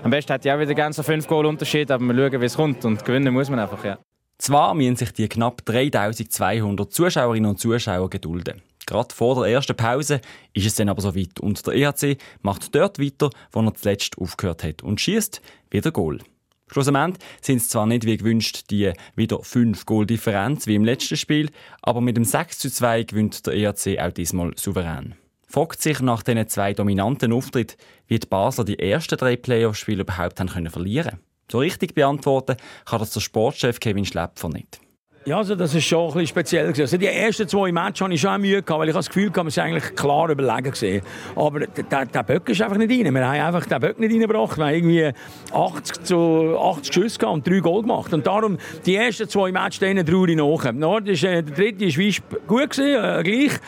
Am 0.03 0.11
besten 0.11 0.33
hätte 0.33 0.49
ich 0.49 0.55
auch 0.55 0.61
wieder 0.61 0.75
gerne 0.75 0.93
so 0.93 1.03
5 1.03 1.27
Goal 1.27 1.47
Unterschied, 1.47 1.91
aber 1.91 2.05
wir 2.05 2.15
schauen, 2.15 2.41
wie 2.41 2.47
es 2.47 2.57
kommt. 2.57 2.85
Und 2.85 3.03
gewinnen 3.03 3.33
muss 3.33 3.49
man 3.49 3.59
einfach, 3.59 3.83
ja. 3.85 3.99
Zwar 4.37 4.75
müssen 4.75 4.97
sich 4.97 5.13
die 5.13 5.29
knapp 5.29 5.65
3200 5.65 6.93
Zuschauerinnen 6.93 7.51
und 7.51 7.59
Zuschauer 7.59 8.11
gedulden. 8.11 8.63
Gerade 8.91 9.15
vor 9.15 9.37
der 9.37 9.55
ersten 9.55 9.77
Pause 9.77 10.21
ist 10.53 10.67
es 10.67 10.75
dann 10.75 10.89
aber 10.89 11.01
so 11.01 11.15
weit 11.15 11.39
und 11.39 11.65
der 11.65 11.75
EHC 11.75 12.19
macht 12.43 12.75
dort 12.75 12.99
weiter, 12.99 13.31
wo 13.53 13.61
er 13.61 13.73
zuletzt 13.73 14.19
aufgehört 14.19 14.65
hat 14.65 14.83
und 14.83 15.01
schießt 15.01 15.41
wieder 15.71 15.93
Goal. 15.93 16.19
Schlussendlich 16.67 17.25
sind 17.41 17.59
es 17.59 17.69
zwar 17.69 17.87
nicht 17.87 18.05
wie 18.05 18.17
gewünscht 18.17 18.65
die 18.71 18.93
wieder 19.15 19.45
5 19.45 19.87
Goal-Differenz 19.87 20.67
wie 20.67 20.75
im 20.75 20.85
letzten 20.85 21.17
Spiel, 21.17 21.51
aber 21.83 22.01
mit 22.01 22.17
dem 22.17 22.25
6 22.25 22.59
zu 22.59 22.69
2 22.69 23.05
gewinnt 23.05 23.47
der 23.47 23.55
ERC 23.55 24.01
auch 24.01 24.11
diesmal 24.13 24.51
souverän. 24.57 25.15
Fragt 25.47 25.81
sich 25.81 26.01
nach 26.01 26.25
diesen 26.25 26.49
zwei 26.49 26.75
dominanten 26.75 27.33
Auftritten, 27.33 27.77
wie 28.09 28.19
die 28.19 28.27
Basler 28.27 28.65
die 28.65 28.81
ersten 28.81 29.17
drei 29.17 29.37
Playoff-Spiele 29.37 30.03
überhaupt 30.03 30.41
haben 30.41 30.49
können 30.49 30.71
verlieren 30.71 31.21
so 31.51 31.59
richtig 31.59 31.95
beantworten 31.95 32.57
kann 32.85 33.01
das 33.01 33.13
der 33.13 33.21
Sportchef 33.21 33.81
Kevin 33.81 34.05
Schläpfer 34.05 34.49
nicht. 34.49 34.81
Ja, 35.27 35.37
also 35.37 35.55
das 35.55 35.75
ist 35.75 35.85
schon 35.85 36.01
ein 36.01 36.07
bisschen 36.07 36.27
speziell. 36.29 36.67
Also 36.69 36.97
die 36.97 37.07
ersten 37.07 37.47
zwei 37.47 37.71
Matches 37.71 38.01
hatte 38.01 38.15
ich 38.15 38.21
schon 38.23 38.41
Mühe, 38.41 38.63
gehabt, 38.63 38.81
weil 38.81 38.89
ich 38.89 38.95
das 38.95 39.09
Gefühl 39.09 39.29
hatte, 39.29 39.45
wir 39.45 39.51
sind 39.51 39.65
eigentlich 39.65 39.95
klar 39.95 40.31
überlegen. 40.31 40.71
Gewesen. 40.71 41.03
Aber 41.37 41.61
der, 41.61 42.07
der 42.07 42.23
Böck 42.23 42.49
ist 42.49 42.63
einfach 42.63 42.79
nicht 42.79 42.91
rein. 42.91 43.15
Wir 43.15 43.29
haben 43.29 43.55
einfach 43.55 43.67
den 43.67 43.81
Böck 43.81 43.99
nicht 44.01 44.13
reingebracht. 44.13 44.57
Wir 44.57 44.65
haben 44.65 44.75
irgendwie 44.75 45.13
80 45.53 46.05
zu 46.05 46.59
80 46.59 46.95
Schüsse 46.95 47.29
und 47.29 47.47
drei 47.47 47.59
Goal 47.59 47.83
gemacht. 47.83 48.15
Und 48.15 48.27
darum, 48.27 48.57
die 48.87 48.97
ersten 48.97 49.29
zwei 49.29 49.53
Matches, 49.53 49.81
denen 49.81 50.07
traue 50.07 50.31
ich 50.31 50.37
nach. 50.37 50.73
Nord 50.73 51.07
ist, 51.07 51.23
äh, 51.23 51.43
der 51.43 51.55
dritte 51.55 51.85
Weiss 51.85 52.23
gut 52.47 52.71
gewesen, 52.71 53.05
äh, 53.05 53.23
gleich. 53.23 53.61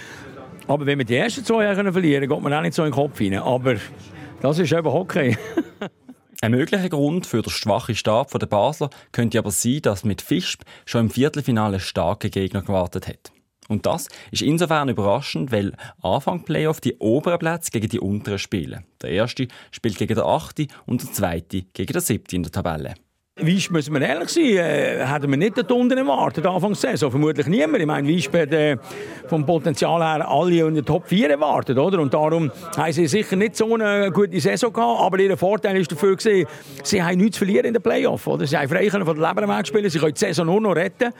Aber 0.68 0.87
wenn 0.87 0.97
wir 0.97 1.04
die 1.04 1.16
ersten 1.16 1.44
zwei 1.44 1.75
verlieren 1.75 2.28
können, 2.28 2.28
geht 2.30 2.42
man 2.42 2.54
auch 2.54 2.62
nicht 2.62 2.75
so 2.75 2.82
in 2.82 2.90
den 2.90 2.94
Kopf 2.94 3.21
rein. 3.21 3.35
Aber 3.35 3.75
das 4.40 4.59
ist 4.59 4.73
eben 4.73 4.90
Hockey. 4.90 5.37
Ein 6.42 6.50
möglicher 6.50 6.88
Grund 6.88 7.25
für 7.25 7.40
den 7.40 7.52
schwachen 7.52 7.94
Start 7.94 8.34
der 8.34 8.46
Basler 8.46 8.90
könnte 9.12 9.38
aber 9.38 9.52
sein, 9.52 9.80
dass 9.80 10.02
mit 10.02 10.20
Fischb 10.20 10.62
schon 10.84 11.02
im 11.02 11.11
Viertelfinale 11.11 11.78
starke 11.78 12.30
Gegner 12.30 12.62
gewartet 12.62 13.06
hat. 13.06 13.30
Und 13.68 13.87
das 13.87 14.08
ist 14.32 14.42
insofern 14.42 14.88
überraschend, 14.88 15.52
weil 15.52 15.72
Anfang 16.02 16.42
Playoff 16.42 16.80
die 16.80 16.96
oberen 16.99 17.38
Plätze 17.38 17.70
gegen 17.70 17.88
die 17.88 18.00
unteren 18.00 18.40
spielen. 18.40 18.84
Der 19.02 19.11
erste 19.11 19.46
spielt 19.70 19.99
gegen 19.99 20.16
den 20.16 20.25
achten 20.25 20.66
und 20.84 21.04
der 21.04 21.12
zweite 21.12 21.62
gegen 21.62 21.92
den 21.92 22.02
siebten 22.02 22.34
in 22.34 22.42
der 22.42 22.50
Tabelle. 22.50 22.94
Wiesp, 23.46 23.70
müssen 23.72 23.94
wir 23.94 24.00
ehrlich 24.02 24.28
sein, 24.28 24.44
äh, 24.44 25.06
hätten 25.06 25.30
wir 25.30 25.37
nicht 25.37 25.56
dort 25.56 25.70
unten 25.72 25.99
erwartet, 25.99 26.46
Anfang 26.46 26.70
der 26.72 26.76
Saison. 26.76 27.11
Vermutlich 27.11 27.46
niemand. 27.46 27.80
Ich 27.80 27.87
meine, 27.87 28.06
Wiesp 28.06 28.34
hat 28.34 28.52
äh, 28.52 28.76
vom 29.28 29.44
Potenzial 29.44 30.00
her 30.00 30.28
alle 30.28 30.66
in 30.66 30.75
der 30.75 30.84
Top 30.84 31.08
4 31.08 31.30
erwartet, 31.30 31.78
oder? 31.78 32.00
Und 32.00 32.14
darum 32.14 32.50
haben 32.76 32.92
sie 32.92 33.06
sicher 33.06 33.37
nicht 33.37 33.56
so 33.56 33.75
eine 33.75 34.11
gute 34.12 34.40
Saison 34.40 34.72
gehabt. 34.72 35.00
Aber 35.00 35.18
ihr 35.18 35.37
Vorteil 35.37 35.76
ist 35.76 35.92
dafür 35.92 36.16
gewesen, 36.16 36.46
sie 36.82 37.02
haben 37.02 37.18
nichts 37.18 37.38
zu 37.38 37.44
verlieren 37.44 37.66
in 37.66 37.75
den 37.75 37.82
Playoffs, 37.82 38.26
oder? 38.26 38.46
Sie 38.46 38.56
haben 38.56 38.68
frei 38.68 38.88
von 38.90 39.04
der 39.04 39.14
Leber 39.14 39.64
spielen, 39.64 39.90
sie 39.90 39.99
können 39.99 40.14
die 40.14 40.20
Saison 40.20 40.46
nur 40.46 40.61
noch 40.61 40.76
retten. 40.76 41.12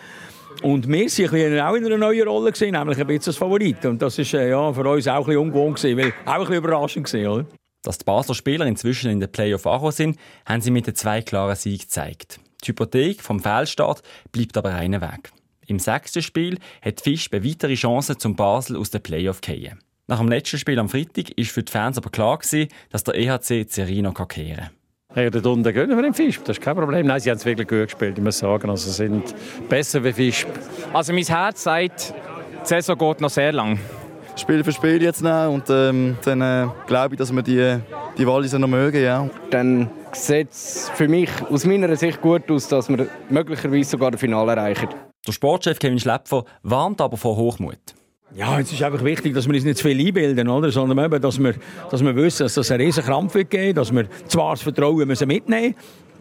Und 0.62 0.87
wir 0.87 1.07
waren 1.07 1.61
auch 1.61 1.75
in 1.75 1.87
einer 1.87 1.99
neuen 1.99 2.29
Rolle, 2.29 2.52
gewesen, 2.52 2.73
nämlich 2.73 2.99
ein 3.00 3.07
bisschen 3.07 3.31
als 3.31 3.37
Favorit. 3.37 3.85
Und 3.85 4.00
das 4.00 4.19
war 4.19 4.41
äh, 4.41 4.50
ja, 4.50 4.73
für 4.73 4.88
uns 4.88 5.09
auch 5.09 5.17
ein 5.17 5.25
bisschen 5.25 5.41
ungewohnt, 5.41 5.76
gewesen, 5.76 5.99
weil 5.99 6.12
auch 6.25 6.33
ein 6.35 6.41
bisschen 6.41 6.57
überraschend 6.57 7.14
war, 7.14 7.33
oder? 7.33 7.47
Dass 7.83 7.99
die 7.99 8.05
Basler 8.05 8.35
Spieler 8.35 8.67
inzwischen 8.67 9.11
in 9.11 9.21
den 9.21 9.31
Playoff 9.31 9.67
angekommen 9.67 9.93
sind, 9.93 10.19
haben 10.47 10.61
sie 10.61 10.71
mit 10.71 10.87
den 10.87 10.95
zwei 10.95 11.21
klaren 11.21 11.57
Siegen 11.57 11.81
gezeigt. 11.81 12.39
Die 12.62 12.69
Hypothek 12.69 13.21
vom 13.23 13.41
Fehlstart 13.41 14.03
bleibt 14.31 14.57
aber 14.57 14.71
einen 14.71 15.01
Weg. 15.01 15.33
Im 15.67 15.79
sechsten 15.79 16.23
Spiel 16.23 16.59
hat 16.81 17.01
Fisch 17.01 17.29
eine 17.33 17.45
weitere 17.45 17.75
Chance 17.75 18.19
zum 18.19 18.37
Basel 18.37 18.77
aus 18.77 18.91
den 18.91 19.03
Playoff 19.03 19.41
gehen. 19.41 19.81
Nach 20.07 20.19
dem 20.19 20.29
letzten 20.29 20.59
Spiel 20.59 20.79
am 20.79 20.89
Freitag 20.89 21.31
war 21.37 21.45
für 21.45 21.62
die 21.62 21.73
Fans 21.73 21.99
aber 21.99 22.11
klar, 22.11 22.39
gewesen, 22.39 22.69
dass 22.91 23.05
der 23.05 23.15
EHC 23.15 24.03
noch 24.03 24.29
kehren 24.29 24.71
kann. 25.15 25.25
Ja, 25.25 25.31
dort 25.31 25.47
unten 25.47 25.75
gönnen 25.75 25.97
wir 25.97 26.03
dem 26.03 26.15
Fisch, 26.15 26.39
das 26.41 26.57
ist 26.57 26.62
kein 26.62 26.77
Problem. 26.77 27.07
Nein, 27.07 27.21
sie 27.21 27.31
haben 27.31 27.37
es 27.37 27.45
wirklich 27.45 27.69
gut 27.69 27.85
gespielt, 27.85 28.17
ich 28.17 28.25
muss 28.25 28.39
sagen. 28.39 28.71
Also 28.71 28.91
sind 28.91 29.35
besser 29.69 30.03
wie 30.05 30.12
Fisch. 30.12 30.47
Also 30.93 31.12
mein 31.12 31.25
Herz 31.25 31.65
sagt, 31.65 32.15
die 32.62 32.67
Saison 32.67 32.97
geht 32.97 33.21
noch 33.21 33.31
sehr 33.31 33.53
lang. 33.53 33.79
Spiel 34.37 34.65
für 34.65 34.73
Spiel 34.73 35.03
jetzt 35.03 35.23
nehmen 35.23 35.49
und 35.49 35.65
ähm, 35.71 36.17
dann 36.25 36.41
äh, 36.41 36.67
glaube 36.87 37.15
ich, 37.15 37.19
dass 37.19 37.33
wir 37.33 37.43
die, 37.43 37.79
die 38.19 38.27
Walliser 38.27 38.59
noch 38.59 38.69
mögen. 38.69 39.03
Ja. 39.03 39.29
Dann 39.51 39.91
sieht 40.12 40.51
es 40.51 40.91
für 40.95 41.09
mich 41.09 41.31
aus 41.51 41.65
meiner 41.65 41.95
Sicht 41.97 42.21
gut 42.21 42.51
aus, 42.51 42.69
dass 42.69 42.89
wir 42.89 43.07
möglicherweise 43.29 43.91
sogar 43.91 44.11
das 44.11 44.21
Finale 44.21 44.53
erreichen. 44.53 44.89
Der 45.27 45.33
Sportchef 45.33 45.79
Kevin 45.79 45.99
Schlepfer 45.99 46.45
warnt 46.62 47.01
aber 47.01 47.17
vor 47.17 47.37
Hochmut. 47.37 47.79
Ja, 48.35 48.59
es 48.59 48.73
ist 48.73 48.83
einfach 48.83 49.05
wichtig, 49.05 49.35
dass 49.35 49.47
wir 49.47 49.55
uns 49.55 49.65
nicht 49.65 49.77
zu 49.77 49.87
viel 49.87 50.07
einbilden, 50.07 50.49
oder? 50.49 50.71
sondern 50.71 51.05
eben, 51.05 51.21
dass, 51.21 51.39
wir, 51.39 51.55
dass 51.91 52.03
wir 52.03 52.17
wissen, 52.17 52.45
dass 52.45 52.55
das 52.55 52.71
einen 52.71 52.87
riesen 52.87 53.05
Krampf 53.05 53.35
wird 53.35 53.51
geben, 53.51 53.75
dass 53.75 53.93
wir 53.93 54.07
zwar 54.27 54.53
das 54.55 54.62
Vertrauen 54.62 55.07
müssen 55.07 55.29
mitnehmen 55.29 55.75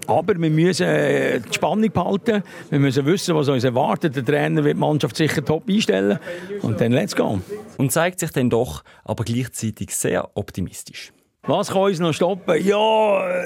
aber 0.08 0.40
wir 0.40 0.50
müssen 0.50 0.88
äh, 0.88 1.40
die 1.40 1.54
Spannung 1.54 1.92
behalten. 1.92 2.44
Wir 2.70 2.80
müssen 2.80 3.06
wissen, 3.06 3.36
was 3.36 3.48
uns 3.50 3.64
erwartet. 3.64 4.16
Der 4.16 4.26
Trainer 4.26 4.64
wird 4.64 4.76
die 4.76 4.80
Mannschaft 4.80 5.16
sicher 5.16 5.44
top 5.44 5.70
einstellen. 5.70 6.20
Und 6.62 6.82
dann 6.82 6.92
let's 6.92 7.16
go. 7.16 7.40
Und 7.78 7.92
zeigt 7.92 8.20
sich 8.20 8.32
dann 8.32 8.50
doch 8.50 8.84
aber 9.04 9.24
gleichzeitig 9.24 9.96
sehr 9.96 10.30
optimistisch. 10.36 11.14
Was 11.44 11.70
kann 11.70 11.82
uns 11.82 12.00
noch 12.00 12.14
stoppen? 12.14 12.64
Ja, 12.64 12.78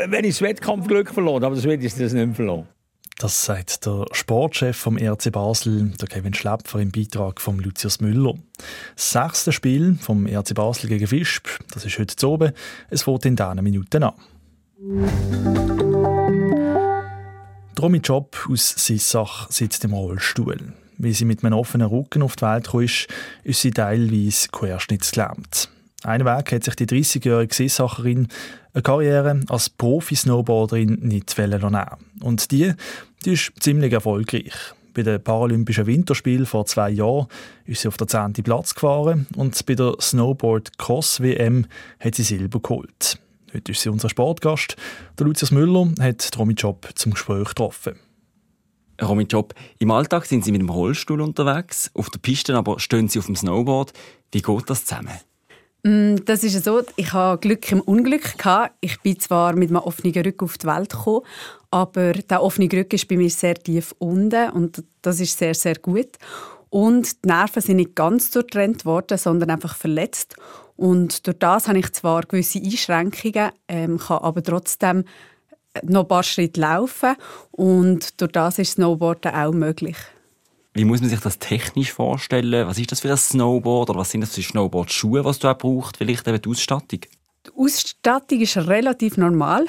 wenn 0.09 0.25
ich 0.25 0.35
das 0.35 0.41
Wettkampfglück 0.41 1.13
verloren 1.13 1.43
aber 1.43 1.55
das 1.55 1.63
wird 1.63 1.83
ich 1.83 1.95
das 1.95 2.13
nicht 2.13 2.35
verloren. 2.35 2.67
Das 3.17 3.45
sagt 3.45 3.85
der 3.85 4.05
Sportchef 4.11 4.75
vom 4.75 4.97
RC 4.97 5.31
Basel, 5.31 5.93
der 6.01 6.07
Kevin 6.09 6.33
Schläpfer, 6.33 6.79
im 6.79 6.91
Beitrag 6.91 7.39
von 7.39 7.57
Lucius 7.59 8.01
Müller. 8.01 8.33
Das 8.95 9.11
sechste 9.11 9.53
Spiel 9.53 9.97
vom 10.01 10.27
RC 10.27 10.53
Basel 10.53 10.89
gegen 10.89 11.09
Visp, 11.09 11.47
das 11.73 11.85
ist 11.85 11.97
heute 11.97 12.17
zu 12.17 12.31
oben. 12.31 12.51
Es 12.89 13.03
fährt 13.03 13.25
in 13.25 13.37
diesen 13.37 13.63
Minuten 13.63 14.03
an. 14.03 14.13
Romy 17.79 17.99
Job 17.99 18.35
aus 18.51 18.69
Sissach 18.69 19.49
sitzt 19.49 19.85
im 19.85 19.93
Rollstuhl. 19.93 20.73
Wie 20.97 21.13
sie 21.13 21.25
mit 21.25 21.43
einem 21.43 21.57
offenen 21.57 21.87
Rücken 21.87 22.21
auf 22.21 22.35
die 22.35 22.43
Welt 22.43 22.69
kam, 22.69 22.81
ist, 22.81 23.07
sie 23.43 23.71
teilweise 23.71 24.47
querschnittsgelähmt. 24.49 25.69
Einen 26.03 26.25
Weg 26.25 26.51
hat 26.51 26.63
sich 26.63 26.75
die 26.75 26.85
30-jährige 26.85 27.53
Sissacherin 27.53 28.27
eine 28.73 28.83
Karriere 28.83 29.39
als 29.49 29.69
Profi-Snowboarderin 29.69 30.99
nicht 31.01 31.35
nehmen 31.37 31.87
Und 32.21 32.51
die, 32.51 32.73
die 33.25 33.33
ist 33.33 33.51
ziemlich 33.59 33.93
erfolgreich. 33.93 34.53
Bei 34.93 35.03
den 35.03 35.21
Paralympischen 35.21 35.87
Winterspielen 35.87 36.45
vor 36.45 36.65
zwei 36.65 36.89
Jahren 36.89 37.27
ist 37.65 37.81
sie 37.81 37.87
auf 37.87 37.97
der 37.97 38.07
10. 38.07 38.33
Platz 38.33 38.75
gefahren 38.75 39.27
und 39.35 39.65
bei 39.65 39.75
der 39.75 39.95
Snowboard 39.99 40.77
Cross 40.77 41.21
WM 41.21 41.65
hat 41.99 42.15
sie 42.15 42.23
Silber 42.23 42.61
geholt. 42.61 43.19
Heute 43.53 43.71
ist 43.71 43.81
sie 43.81 43.89
unser 43.89 44.09
Sportgast. 44.09 44.75
Der 45.17 45.25
Lucius 45.25 45.51
Müller 45.51 45.89
hat 45.99 46.29
Romy 46.37 46.53
Job 46.53 46.87
zum 46.95 47.13
Gespräch 47.13 47.49
getroffen. 47.49 47.95
Romy 49.01 49.23
Job, 49.23 49.53
im 49.79 49.91
Alltag 49.91 50.25
sind 50.25 50.45
Sie 50.45 50.51
mit 50.51 50.61
dem 50.61 50.69
Rollstuhl 50.69 51.21
unterwegs, 51.21 51.91
auf 51.93 52.09
der 52.09 52.19
Piste 52.19 52.55
aber 52.55 52.79
stehen 52.79 53.07
Sie 53.07 53.19
auf 53.19 53.25
dem 53.25 53.35
Snowboard. 53.35 53.93
Wie 54.31 54.41
geht 54.41 54.69
das 54.69 54.85
zusammen? 54.85 55.19
Mm, 55.83 56.15
das 56.25 56.43
ist 56.43 56.63
so, 56.63 56.81
ich 56.95 57.13
hatte 57.13 57.39
Glück 57.39 57.71
im 57.71 57.81
Unglück. 57.81 58.33
Ich 58.81 58.99
bin 59.01 59.19
zwar 59.19 59.53
mit 59.53 59.69
einem 59.69 59.81
offenen 59.81 60.13
Rücken 60.13 60.45
auf 60.45 60.57
die 60.57 60.67
Welt 60.67 60.89
gekommen, 60.89 61.21
aber 61.69 62.13
der 62.13 62.41
offene 62.41 62.71
Rücken 62.71 62.95
ist 62.95 63.07
bei 63.07 63.17
mir 63.17 63.29
sehr 63.29 63.55
tief 63.55 63.93
unten 63.99 64.49
und 64.49 64.83
das 65.01 65.19
ist 65.19 65.37
sehr, 65.37 65.53
sehr 65.53 65.75
gut. 65.75 66.09
Und 66.69 67.23
die 67.23 67.27
Nerven 67.27 67.61
sind 67.61 67.77
nicht 67.77 67.95
ganz 67.95 68.31
durchtrennt 68.31 68.83
worden, 68.83 69.17
sondern 69.17 69.51
einfach 69.51 69.75
verletzt. 69.75 70.35
Und 70.75 71.25
durch 71.25 71.39
das 71.39 71.67
habe 71.67 71.79
ich 71.79 71.93
zwar 71.93 72.23
gewisse 72.23 72.59
Einschränkungen, 72.59 73.51
ähm, 73.67 73.97
kann 73.97 74.17
aber 74.17 74.43
trotzdem 74.43 75.05
noch 75.83 76.01
ein 76.01 76.07
paar 76.07 76.23
Schritte 76.23 76.61
laufen 76.61 77.15
und 77.51 78.21
durch 78.21 78.31
das 78.31 78.59
ist 78.59 78.73
Snowboarden 78.73 79.33
auch 79.33 79.51
möglich. 79.51 79.97
Wie 80.73 80.83
muss 80.83 80.99
man 80.99 81.09
sich 81.09 81.21
das 81.21 81.39
technisch 81.39 81.93
vorstellen? 81.93 82.67
Was 82.67 82.77
ist 82.77 82.91
das 82.91 82.99
für 82.99 83.09
ein 83.09 83.17
Snowboard 83.17 83.89
oder 83.89 83.99
was 83.99 84.11
sind 84.11 84.21
das 84.21 84.35
für 84.35 84.41
Snowboard-Schuhe, 84.41 85.23
was 85.23 85.39
du 85.39 85.47
auch 85.47 85.57
brauchst? 85.57 85.97
Vielleicht 85.97 86.27
eben 86.27 86.41
die 86.41 86.49
Ausstattung? 86.49 86.99
Ausstattung 87.57 88.41
ist 88.41 88.57
relativ 88.57 89.17
normal. 89.17 89.65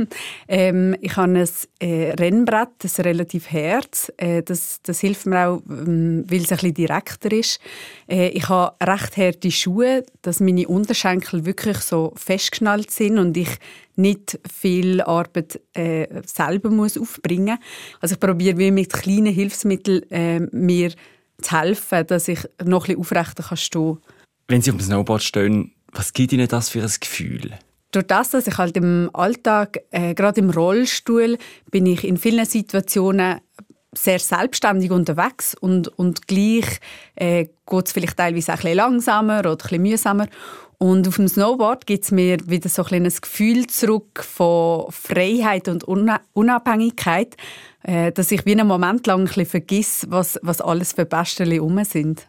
ähm, 0.48 0.96
ich 1.00 1.16
habe 1.16 1.32
ein 1.32 1.48
äh, 1.80 2.12
Rennbrett, 2.12 2.68
das 2.78 3.00
relativ 3.00 3.50
herz. 3.50 4.12
Äh, 4.16 4.42
das, 4.42 4.80
das 4.82 5.00
hilft 5.00 5.26
mir 5.26 5.48
auch, 5.48 5.62
ähm, 5.68 6.24
weil 6.28 6.42
es 6.42 6.52
ein 6.52 6.74
direkter 6.74 7.32
ist. 7.32 7.60
Äh, 8.08 8.28
ich 8.28 8.48
habe 8.48 8.74
recht 8.82 9.16
harte 9.16 9.50
Schuhe, 9.50 10.04
dass 10.22 10.40
meine 10.40 10.68
Unterschenkel 10.68 11.44
wirklich 11.46 11.78
so 11.78 12.12
festgeschnallt 12.16 12.90
sind 12.90 13.18
und 13.18 13.36
ich 13.36 13.50
nicht 13.96 14.38
viel 14.50 15.00
Arbeit 15.00 15.60
äh, 15.74 16.06
selber 16.24 16.70
muss 16.70 16.98
aufbringen 16.98 17.58
Also 18.00 18.14
ich 18.14 18.20
probiere 18.20 18.70
mit 18.70 18.92
kleinen 18.92 19.32
Hilfsmitteln 19.32 20.10
äh, 20.10 20.40
mir 20.52 20.92
zu 21.40 21.58
helfen, 21.58 22.06
dass 22.06 22.28
ich 22.28 22.40
noch 22.64 22.88
ein 22.88 22.96
bisschen 22.96 23.00
aufrechter 23.00 23.42
kann 23.42 23.56
stehen. 23.56 23.98
Wenn 24.48 24.62
Sie 24.62 24.70
auf 24.70 24.78
dem 24.78 24.84
Snowboard 24.84 25.22
stehen, 25.22 25.72
was 25.92 26.12
gibt 26.12 26.32
Ihnen 26.32 26.48
das 26.48 26.68
für 26.68 26.82
ein 26.82 26.92
Gefühl? 27.00 27.52
Durch 27.92 28.06
das, 28.06 28.30
dass 28.30 28.46
ich 28.46 28.56
halt 28.56 28.76
im 28.76 29.10
Alltag, 29.12 29.80
äh, 29.90 30.14
gerade 30.14 30.40
im 30.40 30.50
Rollstuhl, 30.50 31.38
bin 31.70 31.86
ich 31.86 32.04
in 32.04 32.16
vielen 32.16 32.46
Situationen 32.46 33.40
sehr 33.92 34.20
selbstständig 34.20 34.92
unterwegs 34.92 35.56
und, 35.60 35.88
und 35.98 36.28
gleich 36.28 36.78
äh, 37.16 37.46
geht 37.68 37.86
es 37.86 37.92
vielleicht 37.92 38.16
teilweise 38.16 38.52
auch 38.52 38.56
ein 38.56 38.62
bisschen 38.62 38.76
langsamer 38.76 39.40
oder 39.40 39.50
ein 39.52 39.56
bisschen 39.56 39.82
mühsamer. 39.82 40.26
Und 40.78 41.06
auf 41.08 41.16
dem 41.16 41.28
Snowboard 41.28 41.86
gibt 41.86 42.04
es 42.04 42.10
mir 42.10 42.38
wieder 42.48 42.70
so 42.70 42.84
ein, 42.84 43.04
ein 43.04 43.12
Gefühl 43.20 43.66
zurück 43.66 44.24
von 44.24 44.90
Freiheit 44.90 45.68
und 45.68 45.84
Unabhängigkeit, 45.84 47.36
äh, 47.82 48.12
dass 48.12 48.30
ich 48.30 48.46
wie 48.46 48.52
einen 48.52 48.66
Moment 48.66 49.06
lang 49.06 49.20
ein 49.20 49.26
bisschen 49.26 49.46
vergesse, 49.46 50.06
was, 50.10 50.38
was 50.42 50.60
alles 50.60 50.92
für 50.92 51.04
Bestellen 51.04 51.60
rum 51.60 51.84
sind. 51.84 52.26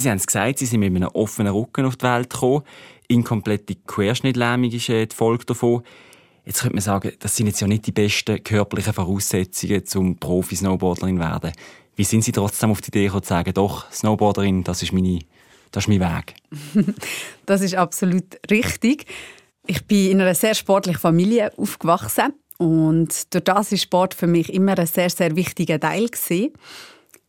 Sie 0.00 0.10
haben 0.10 0.16
es 0.16 0.26
gesagt, 0.26 0.58
Sie 0.58 0.66
sind 0.66 0.80
mit 0.80 0.96
einem 0.96 1.10
offenen 1.10 1.52
Rücken 1.52 1.84
auf 1.84 1.96
die 1.96 2.04
Welt 2.04 2.30
gekommen. 2.30 2.62
Inkomplette 3.12 3.76
Querschnittlähmung 3.86 4.70
ist 4.70 4.88
die 4.88 5.06
Folge 5.14 5.44
davon. 5.44 5.82
Jetzt 6.44 6.62
könnte 6.62 6.74
man 6.74 6.82
sagen, 6.82 7.12
das 7.20 7.36
sind 7.36 7.46
jetzt 7.46 7.60
ja 7.60 7.68
nicht 7.68 7.86
die 7.86 7.92
besten 7.92 8.42
körperlichen 8.42 8.92
Voraussetzungen 8.92 9.86
zum 9.86 10.16
Profi-Snowboarderin 10.18 11.20
werden. 11.20 11.52
Wie 11.94 12.04
sind 12.04 12.24
Sie 12.24 12.32
trotzdem 12.32 12.70
auf 12.70 12.80
die 12.80 12.88
Idee 12.88 13.04
gekommen, 13.04 13.22
zu 13.22 13.28
sagen, 13.28 13.54
doch, 13.54 13.90
Snowboarderin, 13.92 14.64
das 14.64 14.82
ist, 14.82 14.92
meine, 14.92 15.20
das 15.70 15.84
ist 15.84 15.88
mein 15.88 16.00
Weg? 16.00 16.34
das 17.46 17.60
ist 17.60 17.74
absolut 17.74 18.24
richtig. 18.50 19.06
Ich 19.66 19.86
bin 19.86 20.10
in 20.10 20.20
einer 20.20 20.34
sehr 20.34 20.54
sportlichen 20.54 21.00
Familie 21.00 21.52
aufgewachsen 21.56 22.32
und 22.58 23.32
durch 23.34 23.44
das 23.44 23.72
ist 23.72 23.82
Sport 23.82 24.14
für 24.14 24.26
mich 24.26 24.52
immer 24.52 24.76
ein 24.76 24.86
sehr, 24.86 25.10
sehr 25.10 25.36
wichtiger 25.36 25.78
Teil 25.78 26.08
gewesen. 26.08 26.52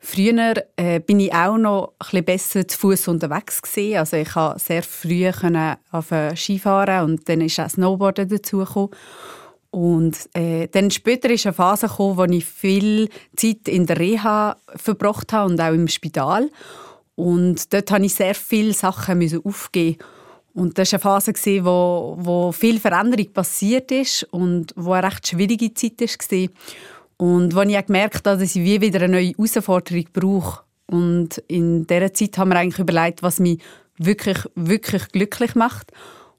Früher 0.05 0.53
äh, 0.75 0.99
bin 0.99 1.21
ich 1.21 1.33
auch 1.33 1.57
noch 1.57 1.93
ein 2.11 2.25
besser 2.25 2.67
zu 2.67 2.77
Fuß 2.77 3.07
unterwegs 3.07 3.61
gewesen. 3.61 3.97
Also 3.97 4.17
ich 4.17 4.29
konnte 4.33 4.59
sehr 4.59 4.83
früh 4.83 5.31
können 5.31 5.77
auf 5.91 6.11
Skifahren 6.35 7.05
und 7.05 7.29
dann 7.29 7.39
ist 7.39 7.57
auch 7.57 7.69
Snowboarden 7.69 8.27
dazugekommen. 8.27 8.89
Und 9.71 10.29
äh, 10.33 10.67
dann 10.67 10.91
später 10.91 11.29
ist 11.29 11.45
eine 11.45 11.53
Phase 11.53 11.87
gekommen, 11.87 12.17
wo 12.17 12.25
ich 12.25 12.43
viel 12.43 13.07
Zeit 13.37 13.69
in 13.69 13.85
der 13.85 13.97
Reha 13.97 14.57
verbracht 14.75 15.31
habe 15.31 15.49
und 15.49 15.61
auch 15.61 15.73
im 15.73 15.87
Spital. 15.87 16.49
Und 17.15 17.73
dort 17.73 17.89
musste 17.89 18.05
ich 18.05 18.13
sehr 18.13 18.35
viele 18.35 18.73
Sachen 18.73 19.41
aufgeben. 19.45 19.99
Und 20.53 20.77
das 20.77 20.91
war 20.91 21.15
eine 21.15 21.21
Phase, 21.21 21.63
wo, 21.63 22.17
wo 22.19 22.51
viel 22.51 22.77
Veränderung 22.77 23.31
passiert 23.31 23.89
ist 23.91 24.23
und 24.31 24.73
wo 24.75 24.91
eine 24.91 25.07
recht 25.07 25.29
schwierige 25.29 25.73
Zeit 25.73 26.01
war. 26.01 26.49
Und 27.17 27.55
als 27.55 27.69
ich 27.69 27.77
auch 27.77 27.85
gemerkt 27.85 28.27
habe, 28.27 28.39
dass 28.39 28.55
ich 28.55 28.63
wie 28.63 28.81
wieder 28.81 29.01
eine 29.01 29.13
neue 29.13 29.31
Herausforderung 29.31 30.05
brauche. 30.13 30.63
Und 30.87 31.37
in 31.47 31.87
dieser 31.87 32.13
Zeit 32.13 32.37
haben 32.37 32.49
wir 32.49 32.59
eigentlich 32.59 32.79
überlegt, 32.79 33.23
was 33.23 33.39
mich 33.39 33.59
wirklich, 33.97 34.37
wirklich 34.55 35.07
glücklich 35.09 35.55
macht. 35.55 35.91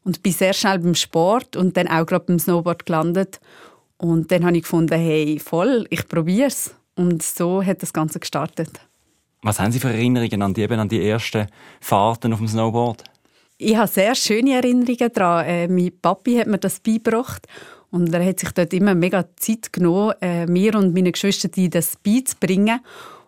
Und 0.04 0.22
bin 0.22 0.32
sehr 0.32 0.52
schnell 0.52 0.78
beim 0.80 0.94
Sport 0.94 1.56
und 1.56 1.76
dann 1.76 1.88
auch 1.88 2.04
gerade 2.04 2.26
beim 2.26 2.38
Snowboard 2.38 2.84
gelandet. 2.84 3.40
Und 3.96 4.30
dann 4.30 4.44
habe 4.44 4.56
ich 4.56 4.64
gefunden, 4.64 4.98
hey, 4.98 5.38
voll, 5.38 5.86
ich 5.88 6.06
probiere 6.06 6.48
es. 6.48 6.74
Und 6.94 7.22
so 7.22 7.64
hat 7.64 7.82
das 7.82 7.92
Ganze 7.92 8.20
gestartet. 8.20 8.80
Was 9.42 9.60
haben 9.60 9.72
Sie 9.72 9.80
für 9.80 9.88
Erinnerungen 9.88 10.42
an 10.42 10.54
die, 10.54 10.62
eben 10.62 10.78
an 10.78 10.88
die 10.88 11.06
ersten 11.06 11.46
Fahrten 11.80 12.32
auf 12.32 12.38
dem 12.38 12.48
Snowboard? 12.48 13.04
Ich 13.56 13.76
habe 13.76 13.88
sehr 13.88 14.14
schöne 14.14 14.54
Erinnerungen 14.54 15.12
daran. 15.12 15.46
Äh, 15.46 15.68
mein 15.68 15.92
Papi 16.00 16.36
hat 16.36 16.46
mir 16.46 16.58
das 16.58 16.80
beigebracht. 16.80 17.46
Und 17.94 18.12
er 18.12 18.26
hat 18.26 18.40
sich 18.40 18.50
dort 18.50 18.72
immer 18.72 18.96
mega 18.96 19.24
Zeit 19.36 19.72
genommen, 19.72 20.14
äh, 20.20 20.46
mir 20.46 20.74
und 20.74 20.94
meinen 20.94 21.12
Geschwistern 21.12 21.70
das 21.70 21.94
beizubringen. 22.02 22.80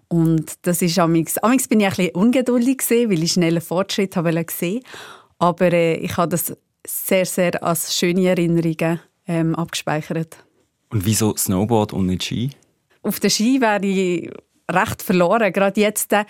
Und 0.09 0.55
das 0.63 0.83
ist 0.83 0.99
amix. 0.99 1.39
Amix 1.39 1.69
bin 1.69 1.79
ich 1.79 1.87
ein 1.87 1.95
bisschen 1.95 2.15
ungeduldig 2.17 2.79
gewesen, 2.79 3.09
weil 3.09 3.23
ich 3.23 3.33
schnellen 3.35 3.61
Fortschritt 3.61 4.17
habe 4.17 4.45
gesehen. 4.45 4.83
Aber 5.39 5.73
äh, 5.73 5.99
ich 5.99 6.17
habe 6.17 6.31
das 6.31 6.57
sehr, 6.85 7.27
sehr 7.27 7.63
als 7.63 7.97
schöne 7.97 8.27
Erinnerungen 8.27 8.99
ähm, 9.29 9.55
abgespeichert. 9.55 10.37
Und 10.91 11.07
wieso 11.07 11.37
Snowboard 11.37 11.93
und 11.93 12.07
nicht 12.07 12.25
Ski? 12.25 12.51
Auf 13.03 13.21
der 13.21 13.31
Ski 13.31 13.61
wäre 13.61 13.87
ich 13.87 14.33
recht 14.69 15.01
verloren. 15.01 15.53
Gerade 15.53 15.81
jetzt, 15.81 16.13
äh, 16.13 16.25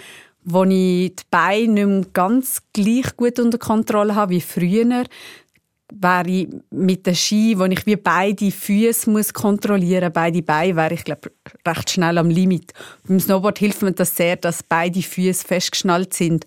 wo 0.44 0.62
ich 0.64 1.16
die 1.16 1.24
Beine 1.30 1.72
nicht 1.72 1.86
mehr 1.86 2.04
ganz 2.12 2.60
gleich 2.74 3.16
gut 3.16 3.38
unter 3.38 3.56
Kontrolle 3.56 4.14
habe 4.14 4.32
wie 4.32 4.40
früher, 4.42 5.04
wäre 5.92 6.28
ich 6.28 6.48
mit 6.70 7.06
den 7.06 7.14
Ski, 7.14 7.58
wo 7.58 7.64
ich 7.64 7.86
wie 7.86 7.96
beide 7.96 8.50
Füße 8.50 9.08
muss 9.10 9.32
kontrollieren, 9.32 10.12
beide 10.12 10.42
Beine, 10.42 10.76
wäre 10.76 10.94
ich 10.94 11.04
glaube 11.04 11.30
recht 11.66 11.90
schnell 11.90 12.18
am 12.18 12.30
Limit. 12.30 12.72
Beim 13.06 13.20
Snowboard 13.20 13.58
hilft 13.58 13.82
mir 13.82 13.92
das 13.92 14.16
sehr, 14.16 14.36
dass 14.36 14.62
beide 14.62 15.02
Füße 15.02 15.46
festgeschnallt 15.46 16.14
sind 16.14 16.46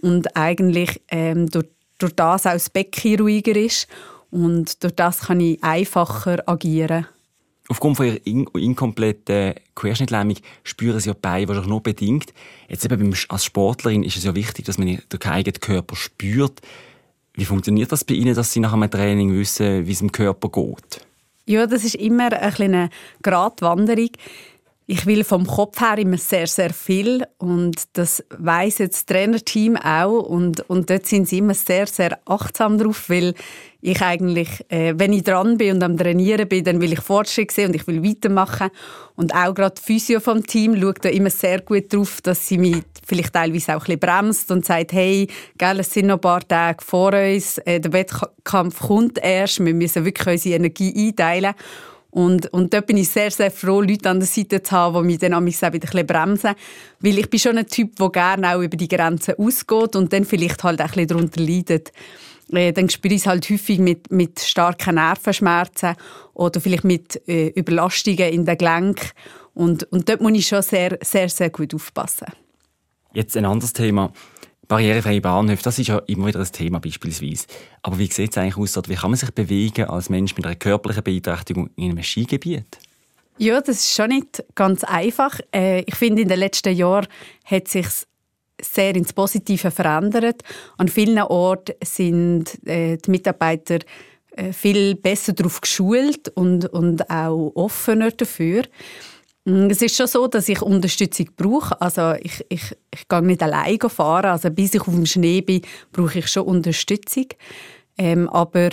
und 0.00 0.36
eigentlich 0.36 1.00
ähm, 1.08 1.48
durch, 1.48 1.66
durch 1.98 2.14
das 2.14 2.46
auch 2.46 2.52
das 2.52 2.70
Becken 2.70 3.20
ruhiger 3.20 3.56
ist 3.56 3.86
und 4.30 4.82
durch 4.82 4.94
das 4.94 5.20
kann 5.20 5.40
ich 5.40 5.62
einfacher 5.62 6.42
agieren. 6.46 7.06
Aufgrund 7.68 7.98
von 7.98 8.06
ihrer 8.06 8.26
in 8.26 8.46
inkompletten 8.48 9.54
Querschnittlähmung 9.76 10.36
spüren 10.64 10.98
sie 10.98 11.10
ja 11.10 11.14
Beine 11.20 11.46
wahrscheinlich 11.46 11.70
nur 11.70 11.82
bedingt. 11.82 12.32
Jetzt 12.68 12.84
eben 12.84 13.14
als 13.28 13.44
Sportlerin 13.44 14.02
ist 14.02 14.16
es 14.16 14.24
ja 14.24 14.34
wichtig, 14.34 14.64
dass 14.64 14.76
man 14.76 14.88
den 14.88 15.22
eigenen 15.22 15.60
Körper 15.60 15.94
spürt. 15.94 16.60
Wie 17.40 17.46
funktioniert 17.46 17.90
das 17.90 18.04
bei 18.04 18.12
Ihnen, 18.12 18.34
dass 18.34 18.52
Sie 18.52 18.60
nach 18.60 18.74
einem 18.74 18.90
Training 18.90 19.32
wissen, 19.32 19.86
wie 19.86 19.92
es 19.92 20.02
im 20.02 20.12
Körper 20.12 20.50
geht? 20.50 21.06
Ja, 21.46 21.66
das 21.66 21.84
ist 21.84 21.94
immer 21.94 22.30
eine 22.30 22.52
kleine 22.52 22.90
Gratwanderung. 23.22 24.10
Ich 24.92 25.06
will 25.06 25.22
vom 25.22 25.46
Kopf 25.46 25.80
her 25.80 25.98
immer 25.98 26.18
sehr, 26.18 26.48
sehr 26.48 26.74
viel 26.74 27.24
und 27.38 27.76
das 27.92 28.24
weiß 28.36 28.78
jetzt 28.78 28.96
das 28.96 29.06
Trainerteam 29.06 29.76
auch 29.76 30.18
und, 30.18 30.68
und 30.68 30.90
dort 30.90 31.06
sind 31.06 31.28
sie 31.28 31.38
immer 31.38 31.54
sehr, 31.54 31.86
sehr 31.86 32.18
achtsam 32.26 32.76
drauf, 32.76 33.08
weil 33.08 33.34
ich 33.80 34.02
eigentlich, 34.02 34.48
äh, 34.68 34.94
wenn 34.96 35.12
ich 35.12 35.22
dran 35.22 35.58
bin 35.58 35.76
und 35.76 35.84
am 35.84 35.96
Trainieren 35.96 36.48
bin, 36.48 36.64
dann 36.64 36.80
will 36.80 36.92
ich 36.92 36.98
Fortschritt 37.02 37.52
sehen 37.52 37.68
und 37.68 37.76
ich 37.76 37.86
will 37.86 38.02
weitermachen. 38.02 38.70
Und 39.14 39.32
auch 39.32 39.54
gerade 39.54 39.76
die 39.76 39.80
Physio 39.80 40.18
vom 40.18 40.44
Team 40.44 40.76
schaut 40.80 41.04
da 41.04 41.08
immer 41.08 41.30
sehr 41.30 41.60
gut 41.60 41.94
drauf, 41.94 42.20
dass 42.20 42.48
sie 42.48 42.58
mich 42.58 42.78
vielleicht 43.06 43.32
teilweise 43.32 43.76
auch 43.76 43.82
ein 43.82 43.96
bisschen 43.96 44.00
bremst 44.00 44.50
und 44.50 44.66
sagt, 44.66 44.92
hey, 44.92 45.28
gell, 45.56 45.78
es 45.78 45.92
sind 45.92 46.06
noch 46.06 46.16
ein 46.16 46.20
paar 46.20 46.46
Tage 46.46 46.84
vor 46.84 47.12
uns, 47.12 47.58
äh, 47.58 47.78
der 47.78 47.92
Wettkampf 47.92 48.80
kommt 48.80 49.20
erst, 49.22 49.64
wir 49.64 49.72
müssen 49.72 50.04
wirklich 50.04 50.26
unsere 50.26 50.56
Energie 50.56 50.92
einteilen 51.06 51.54
und, 52.10 52.52
und 52.52 52.74
dort 52.74 52.86
bin 52.86 52.96
ich 52.96 53.08
sehr, 53.08 53.30
sehr 53.30 53.50
froh, 53.50 53.80
Leute 53.80 54.10
an 54.10 54.18
der 54.18 54.26
Seite 54.26 54.62
zu 54.62 54.72
haben, 54.72 55.02
die 55.02 55.06
mich 55.06 55.18
dann 55.18 55.34
auch 55.34 55.44
wieder 55.44 55.66
ein 55.66 55.80
bisschen 55.80 56.06
bremsen. 56.06 56.54
Weil 56.98 57.18
ich 57.18 57.30
bin 57.30 57.38
schon 57.38 57.58
ein 57.58 57.66
Typ, 57.66 57.96
der 57.96 58.10
gerne 58.10 58.54
auch 58.54 58.60
über 58.60 58.76
die 58.76 58.88
Grenzen 58.88 59.34
ausgeht 59.38 59.94
und 59.94 60.12
dann 60.12 60.24
vielleicht 60.24 60.62
halt 60.64 60.80
auch 60.80 60.86
ein 60.86 60.90
bisschen 60.90 61.08
darunter 61.08 61.40
leidet. 61.40 61.92
Äh, 62.52 62.72
dann 62.72 62.88
spüre 62.88 63.14
ich 63.14 63.20
es 63.20 63.26
halt 63.26 63.48
häufig 63.48 63.78
mit, 63.78 64.10
mit 64.10 64.40
starken 64.40 64.96
Nervenschmerzen 64.96 65.94
oder 66.34 66.60
vielleicht 66.60 66.84
mit 66.84 67.22
äh, 67.28 67.48
Überlastungen 67.48 68.32
in 68.32 68.44
den 68.44 68.58
Gelenken. 68.58 69.10
Und, 69.54 69.84
und 69.92 70.08
dort 70.08 70.20
muss 70.20 70.32
ich 70.32 70.48
schon 70.48 70.62
sehr, 70.62 70.98
sehr, 71.02 71.28
sehr 71.28 71.50
gut 71.50 71.74
aufpassen. 71.74 72.26
Jetzt 73.12 73.36
ein 73.36 73.44
anderes 73.44 73.72
Thema. 73.72 74.12
Barrierefreie 74.70 75.20
Bahnhöfe, 75.20 75.64
das 75.64 75.80
ist 75.80 75.88
ja 75.88 75.98
immer 76.06 76.28
wieder 76.28 76.38
ein 76.38 76.52
Thema 76.52 76.78
beispielsweise. 76.78 77.46
Aber 77.82 77.98
wie 77.98 78.06
sieht 78.06 78.30
es 78.30 78.38
eigentlich 78.38 78.56
aus? 78.56 78.78
Oder 78.78 78.88
wie 78.88 78.94
kann 78.94 79.10
man 79.10 79.18
sich 79.18 79.32
bewegen 79.32 79.86
als 79.86 80.10
Mensch 80.10 80.36
mit 80.36 80.46
einer 80.46 80.54
körperlichen 80.54 81.02
Beeinträchtigung 81.02 81.70
in 81.74 81.90
einem 81.90 82.04
Skigebiet? 82.04 82.78
Ja, 83.36 83.60
das 83.60 83.78
ist 83.78 83.96
schon 83.96 84.10
nicht 84.10 84.44
ganz 84.54 84.84
einfach. 84.84 85.40
Äh, 85.52 85.80
ich 85.80 85.96
finde, 85.96 86.22
in 86.22 86.28
den 86.28 86.38
letzten 86.38 86.72
Jahren 86.72 87.08
hat 87.44 87.66
sich 87.66 87.88
sehr 88.62 88.94
ins 88.94 89.12
Positive 89.12 89.72
verändert. 89.72 90.42
An 90.78 90.86
vielen 90.86 91.18
Orten 91.18 91.74
sind 91.82 92.64
äh, 92.64 92.96
die 92.96 93.10
Mitarbeiter 93.10 93.80
äh, 94.36 94.52
viel 94.52 94.94
besser 94.94 95.32
darauf 95.32 95.60
geschult 95.60 96.28
und, 96.28 96.66
und 96.66 97.10
auch 97.10 97.50
offener 97.56 98.12
dafür. 98.12 98.62
Mm, 99.44 99.68
es 99.70 99.82
ist 99.82 99.96
schon 99.96 100.06
so, 100.06 100.26
dass 100.26 100.48
ich 100.48 100.62
Unterstützung 100.62 101.28
brauche. 101.36 101.80
Also 101.80 102.14
ich, 102.20 102.44
ich, 102.48 102.76
ich 102.92 103.08
gehe 103.08 103.22
nicht 103.22 103.42
alleine 103.42 103.88
fahren. 103.88 104.30
Also 104.30 104.50
bis 104.50 104.74
ich 104.74 104.80
auf 104.80 104.94
dem 104.94 105.06
Schnee 105.06 105.40
bin, 105.40 105.62
brauche 105.92 106.18
ich 106.18 106.28
schon 106.28 106.44
Unterstützung. 106.46 107.26
Ähm, 107.96 108.28
aber 108.28 108.70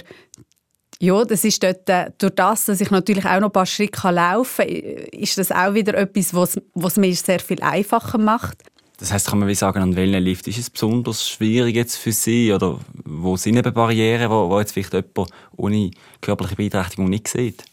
ja, 1.00 1.24
das 1.24 1.44
ist 1.44 1.62
dort, 1.62 1.88
äh, 1.90 2.12
durch 2.18 2.34
das, 2.36 2.66
dass 2.66 2.82
ich 2.82 2.90
natürlich 2.90 3.26
auch 3.26 3.40
noch 3.40 3.50
ein 3.50 3.54
paar 3.54 3.66
Schritte 3.66 4.10
laufen 4.10 4.66
kann, 4.66 4.76
ist 5.12 5.38
das 5.38 5.52
auch 5.52 5.74
wieder 5.74 5.94
etwas, 5.96 6.34
was, 6.34 6.60
was 6.74 6.98
mir 6.98 7.14
sehr 7.16 7.40
viel 7.40 7.62
einfacher 7.62 8.18
macht. 8.18 8.64
Das 9.00 9.14
heißt, 9.14 9.28
kann 9.28 9.38
man 9.38 9.48
wie 9.48 9.54
sagen, 9.54 9.80
an 9.82 9.96
welchen 9.96 10.24
Lift 10.24 10.48
ist 10.48 10.58
es 10.58 10.72
besonders 10.72 11.30
schwierig 11.30 11.76
jetzt 11.76 11.98
für 11.98 12.12
Sie? 12.12 12.52
Oder 12.52 12.80
wo 13.06 13.38
sind 13.38 13.56
eben 13.56 13.74
Barrieren, 13.74 14.32
wo, 14.32 14.50
wo 14.50 14.60
jetzt 14.60 14.72
vielleicht 14.72 14.94
jemand 14.94 15.30
ohne 15.56 15.92
körperliche 16.20 16.56
Beeinträchtigung 16.56 17.08
nicht 17.08 17.28
sieht? 17.28 17.64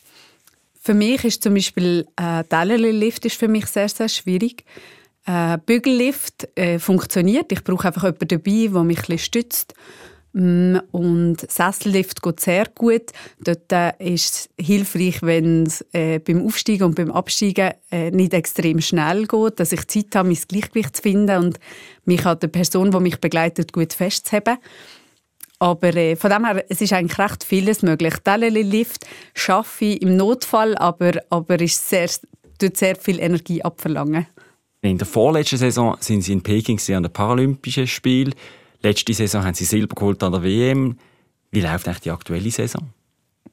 Für 0.84 0.92
mich 0.92 1.24
ist 1.24 1.42
zum 1.42 1.54
Beispiel 1.54 2.06
äh, 2.16 2.44
Tellerli-Lift 2.44 3.32
für 3.32 3.48
mich 3.48 3.68
sehr, 3.68 3.88
sehr 3.88 4.10
schwierig. 4.10 4.64
Äh, 5.24 5.56
Bügellift 5.64 6.46
äh, 6.56 6.78
funktioniert. 6.78 7.50
Ich 7.52 7.64
brauche 7.64 7.86
einfach 7.88 8.02
jemanden 8.02 8.28
dabei, 8.28 8.68
der 8.70 8.84
mich 8.84 9.08
ein 9.08 9.18
stützt. 9.18 9.72
Mm, 10.34 10.76
und 10.90 11.50
Sessellift 11.50 12.20
geht 12.20 12.40
sehr 12.40 12.66
gut. 12.74 13.12
Dort 13.40 13.72
äh, 13.72 13.92
ist 13.98 14.50
es 14.58 14.66
hilfreich, 14.66 15.22
wenn 15.22 15.64
es 15.64 15.82
äh, 15.94 16.18
beim 16.18 16.44
Aufsteigen 16.44 16.84
und 16.84 16.96
beim 16.96 17.10
Absteigen 17.10 17.70
äh, 17.90 18.10
nicht 18.10 18.34
extrem 18.34 18.82
schnell 18.82 19.26
geht, 19.26 19.60
dass 19.60 19.72
ich 19.72 19.86
Zeit 19.86 20.14
habe, 20.14 20.28
mein 20.28 20.38
Gleichgewicht 20.46 20.96
zu 20.96 21.02
finden 21.02 21.44
und 21.44 21.60
mich 22.04 22.26
an 22.26 22.38
der 22.40 22.48
Person, 22.48 22.90
die 22.90 23.00
mich 23.00 23.20
begleitet, 23.20 23.72
gut 23.72 23.94
festzuheben. 23.94 24.58
Aber 25.58 25.94
äh, 25.94 26.16
von 26.16 26.30
dem 26.30 26.44
her, 26.44 26.64
es 26.68 26.80
ist 26.80 26.92
eigentlich 26.92 27.18
recht 27.18 27.44
vieles 27.44 27.82
möglich. 27.82 28.14
Teleli-Lift 28.24 29.06
schaffe 29.34 29.84
ich 29.84 30.02
im 30.02 30.16
Notfall, 30.16 30.76
aber, 30.76 31.12
aber 31.30 31.60
ist 31.60 31.88
sehr, 31.88 32.10
tut 32.58 32.76
sehr 32.76 32.96
viel 32.96 33.20
Energie 33.20 33.62
abverlangen. 33.62 34.26
In 34.82 34.98
der 34.98 35.06
vorletzten 35.06 35.56
Saison 35.56 35.96
sind 36.00 36.22
sie 36.22 36.32
in 36.32 36.42
Peking 36.42 36.78
an 36.94 37.04
den 37.04 37.12
Paralympischen 37.12 37.86
Spielen. 37.86 38.34
Letzte 38.82 39.14
Saison 39.14 39.42
haben 39.42 39.54
sie 39.54 39.64
Silber 39.64 39.94
geholt 39.94 40.22
an 40.22 40.32
der 40.32 40.42
WM. 40.42 40.98
Wie 41.50 41.62
läuft 41.62 41.88
eigentlich 41.88 42.00
die 42.00 42.10
aktuelle 42.10 42.50
Saison? 42.50 42.90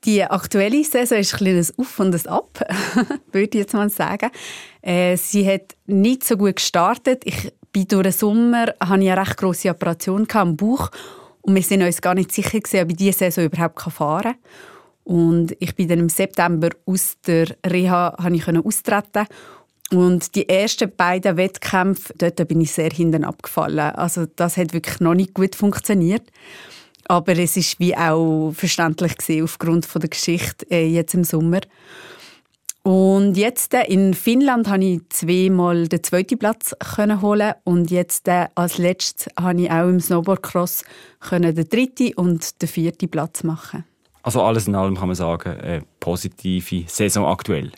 Die 0.04 0.24
aktuelle 0.24 0.84
Saison 0.84 1.20
ist 1.20 1.34
ein 1.34 1.38
kleines 1.38 1.78
Auf 1.78 2.00
und 2.00 2.14
ein 2.14 2.28
Ab, 2.28 2.60
würde 3.32 3.48
ich 3.48 3.54
jetzt 3.54 3.74
mal 3.74 3.90
sagen. 3.90 4.32
Äh, 4.82 5.16
sie 5.16 5.48
hat 5.48 5.76
nicht 5.86 6.26
so 6.26 6.36
gut 6.36 6.58
gestartet. 6.58 7.22
Ich 7.24 7.54
bin 7.72 7.88
durch 7.88 8.04
den 8.04 8.12
Sommer 8.12 8.74
hatte 8.80 9.04
ich 9.04 9.12
eine 9.12 9.18
recht 9.18 9.38
grosse 9.38 9.70
Operation 9.70 10.28
am 10.34 10.58
Bauch 10.58 10.90
und 11.42 11.56
wir 11.56 11.64
sind 11.64 11.82
uns 11.82 12.02
gar 12.02 12.14
nicht 12.14 12.32
sicher 12.32 12.60
gewesen, 12.60 12.84
ob 12.84 12.92
ich 12.92 12.98
diese 12.98 13.18
Saison 13.18 13.46
überhaupt 13.46 13.82
fahren 13.82 14.34
kann. 14.34 14.36
Und 15.04 15.56
ich 15.60 15.76
bin 15.76 15.88
dann 15.88 16.00
im 16.00 16.10
September 16.10 16.70
aus 16.86 17.18
der 17.26 17.48
Reha 17.66 18.16
ich 18.32 18.48
austreten 18.48 19.26
und 19.92 20.36
die 20.36 20.48
ersten 20.48 20.96
beiden 20.96 21.36
Wettkämpfe, 21.36 22.14
dort 22.18 22.48
bin 22.48 22.62
ich 22.62 22.72
sehr 22.72 22.92
hinten 22.92 23.26
abgefallen. 23.26 23.94
Also 23.96 24.26
das 24.36 24.56
hat 24.56 24.74
wirklich 24.74 25.02
noch 25.02 25.16
nicht 25.16 25.34
gut 25.34 25.56
funktioniert. 25.56 26.24
Aber 27.08 27.38
es 27.38 27.58
ist 27.58 27.80
wie 27.80 27.96
auch 27.96 28.54
verständlich 28.54 29.18
gewesen, 29.18 29.44
aufgrund 29.44 29.86
von 29.86 30.00
der 30.00 30.10
Geschichte 30.10 30.66
äh, 30.72 30.88
jetzt 30.88 31.14
im 31.14 31.26
Sommer. 31.26 31.60
Und 32.84 33.36
jetzt 33.36 33.76
äh, 33.76 33.84
in 33.84 34.15
Finnland 34.15 34.67
habe 34.67 34.84
ich 34.84 35.02
zweimal 35.10 35.88
den 35.88 36.04
zweiten 36.04 36.39
Platz 36.39 36.76
holen 36.98 37.54
und 37.63 37.91
jetzt 37.91 38.28
äh, 38.28 38.48
als 38.56 38.80
letztes 38.80 39.28
habe 39.39 39.62
ich 39.62 39.72
auch 39.72 39.88
im 39.88 40.00
Snowboardcross 40.00 40.84
den 41.32 41.70
dritten 41.70 42.13
und 42.15 42.60
den 42.60 42.67
vierten 42.67 43.10
Platz 43.10 43.44
machen. 43.44 43.84
Also 44.24 44.41
alles 44.41 44.67
in 44.67 44.76
allem 44.76 44.98
kann 44.98 45.08
man 45.08 45.15
sagen, 45.15 45.60
eine 45.60 45.84
positive 46.00 46.86
Saison 46.88 47.26
aktuell. 47.26 47.72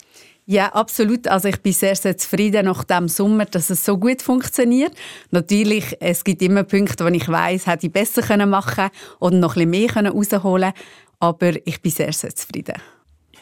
Ja, 0.45 0.73
absolut. 0.73 1.27
Also 1.27 1.47
ich 1.47 1.61
bin 1.61 1.71
sehr, 1.71 1.95
sehr 1.95 2.17
zufrieden 2.17 2.65
nach 2.65 2.83
dem 2.83 3.07
Sommer, 3.07 3.45
dass 3.45 3.69
es 3.69 3.83
so 3.83 3.97
gut 3.97 4.21
funktioniert. 4.21 4.93
Natürlich, 5.31 5.97
es 6.01 6.23
gibt 6.23 6.41
immer 6.41 6.63
Punkte, 6.63 7.05
wo 7.05 7.09
ich 7.09 7.27
weiß, 7.29 7.67
hätte 7.67 7.87
ich 7.87 7.93
besser 7.93 8.45
machen 8.45 8.75
können 8.75 8.91
oder 9.19 9.37
noch 9.37 9.55
ein 9.55 9.69
bisschen 9.71 10.03
mehr 10.03 10.11
rausholen 10.11 10.73
können. 10.73 10.85
Aber 11.19 11.51
ich 11.65 11.81
bin 11.81 11.91
sehr, 11.91 12.11
sehr 12.11 12.35
zufrieden. 12.35 12.75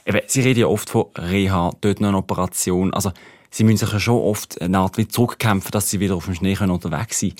Eben, 0.05 0.21
Sie 0.27 0.41
reden 0.41 0.61
ja 0.61 0.67
oft 0.67 0.89
von 0.89 1.05
Reha, 1.15 1.71
dort 1.81 2.01
noch 2.01 2.09
eine 2.09 2.17
Operation. 2.17 2.93
Also, 2.93 3.11
Sie 3.49 3.63
müssen 3.63 3.77
sich 3.77 3.91
ja 3.91 3.99
schon 3.99 4.21
oft 4.21 4.61
eine 4.61 4.79
Art 4.79 4.97
wie 4.97 5.07
zurückkämpfen, 5.07 5.71
dass 5.71 5.89
Sie 5.89 5.99
wieder 5.99 6.15
auf 6.15 6.25
dem 6.25 6.35
Schnee 6.35 6.55
können 6.55 6.71
unterwegs 6.71 7.19
sein 7.19 7.33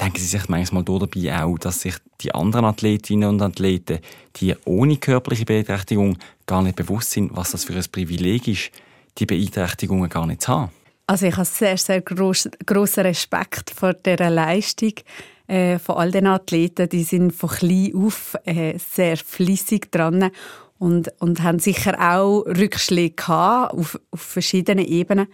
Denken 0.00 0.18
Sie 0.18 0.26
sich 0.26 0.48
manchmal 0.48 0.82
dabei 0.82 1.42
auch, 1.42 1.58
dass 1.58 1.82
sich 1.82 1.94
die 2.22 2.34
anderen 2.34 2.64
Athletinnen 2.64 3.28
und 3.28 3.42
Athleten, 3.42 3.98
die 4.36 4.54
ohne 4.64 4.96
körperliche 4.96 5.44
Beeinträchtigung 5.44 6.16
gar 6.46 6.62
nicht 6.62 6.76
bewusst 6.76 7.10
sind, 7.10 7.36
was 7.36 7.50
das 7.50 7.64
für 7.64 7.74
ein 7.74 7.84
Privileg 7.92 8.48
ist, 8.48 8.70
die 9.18 9.26
Beeinträchtigungen 9.26 10.08
gar 10.08 10.26
nicht 10.26 10.40
zu 10.40 10.48
haben? 10.48 10.72
Also 11.06 11.26
ich 11.26 11.36
habe 11.36 11.44
sehr, 11.44 11.76
sehr 11.76 12.00
großen 12.00 12.52
Respekt 13.02 13.72
vor 13.76 13.92
dieser 13.92 14.30
Leistung 14.30 14.94
äh, 15.48 15.78
von 15.78 15.96
all 15.96 16.10
den 16.10 16.28
Athleten. 16.28 16.88
Die 16.88 17.02
sind 17.02 17.32
von 17.32 17.50
klein 17.50 17.92
auf 17.94 18.36
äh, 18.44 18.78
sehr 18.78 19.18
flüssig 19.18 19.92
dran 19.92 20.30
und, 20.80 21.12
und 21.20 21.42
haben 21.42 21.58
sicher 21.58 22.00
auch 22.00 22.40
Rückschläge 22.46 23.14
gehabt 23.14 23.74
auf, 23.74 24.00
auf 24.10 24.20
verschiedenen 24.20 24.86
Ebenen. 24.86 25.28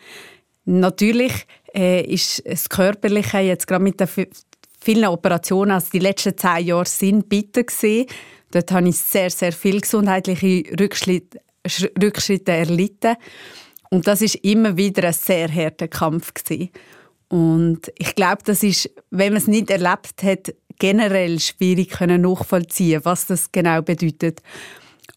Natürlich 0.64 1.46
äh, 1.72 2.02
ist 2.02 2.42
das 2.44 2.68
Körperliche 2.68 3.38
jetzt 3.38 3.68
gerade 3.68 3.85
mit 3.85 4.00
den 4.00 4.09
vielen 4.80 5.06
Operationen, 5.06 5.70
also 5.70 5.87
die 5.92 6.00
letzten 6.00 6.37
zehn 6.37 6.66
Jahre 6.66 6.85
sind 6.85 7.28
bitter 7.28 7.62
gesehen. 7.62 8.06
Dort 8.50 8.72
habe 8.72 8.88
ich 8.88 8.98
sehr, 8.98 9.30
sehr 9.30 9.52
viel 9.52 9.80
gesundheitliche 9.80 10.64
Rückschritte, 10.80 11.40
Rückschritte 12.02 12.50
erlitten. 12.50 13.14
Und 13.90 14.09
das 14.09 14.22
ist 14.22 14.35
immer 14.37 14.76
wieder 14.76 15.06
ein 15.06 15.12
sehr 15.12 15.48
harter 15.48 15.87
Kampf 15.87 16.35
gewesen. 16.35 16.70
Und 17.28 17.92
ich 17.98 18.16
glaube, 18.16 18.42
das 18.44 18.64
ist, 18.64 18.90
wenn 19.11 19.32
man 19.32 19.42
es 19.42 19.46
nicht 19.46 19.70
erlebt 19.70 20.24
hat, 20.24 20.54
generell 20.80 21.38
schwierig 21.38 21.90
können 21.90 22.22
nachvollziehen, 22.22 23.04
was 23.04 23.26
das 23.26 23.52
genau 23.52 23.80
bedeutet. 23.82 24.42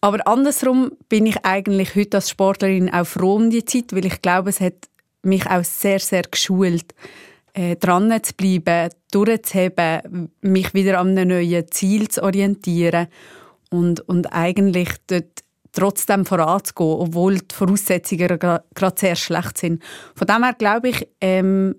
Aber 0.00 0.26
andersrum 0.26 0.92
bin 1.08 1.26
ich 1.26 1.44
eigentlich 1.44 1.94
heute 1.94 2.18
als 2.18 2.30
Sportlerin 2.30 2.92
auch 2.92 3.06
froh 3.06 3.34
um 3.34 3.50
die 3.50 3.64
Zeit, 3.64 3.92
weil 3.92 4.06
ich 4.06 4.22
glaube, 4.22 4.50
es 4.50 4.60
hat 4.60 4.88
mich 5.22 5.46
auch 5.46 5.64
sehr, 5.64 5.98
sehr 5.98 6.22
geschult, 6.22 6.94
äh, 7.52 7.76
dran 7.76 8.12
zu 8.22 8.34
bleiben, 8.34 8.90
durchzuheben, 9.12 10.30
mich 10.40 10.72
wieder 10.72 11.00
an 11.00 11.18
einem 11.18 11.28
neuen 11.28 11.70
Ziel 11.70 12.08
zu 12.08 12.22
orientieren 12.22 13.08
und, 13.70 14.00
und 14.08 14.32
eigentlich 14.32 14.90
dort 15.06 15.42
trotzdem 15.72 16.24
voranzugehen, 16.24 17.00
obwohl 17.00 17.38
die 17.38 17.54
Voraussetzungen 17.54 18.38
gerade 18.38 18.64
sehr 18.96 19.16
schlecht 19.16 19.58
sind. 19.58 19.82
Von 20.14 20.26
dem 20.26 20.42
her 20.42 20.54
glaube 20.54 20.88
ich, 20.88 21.08
ähm, 21.20 21.76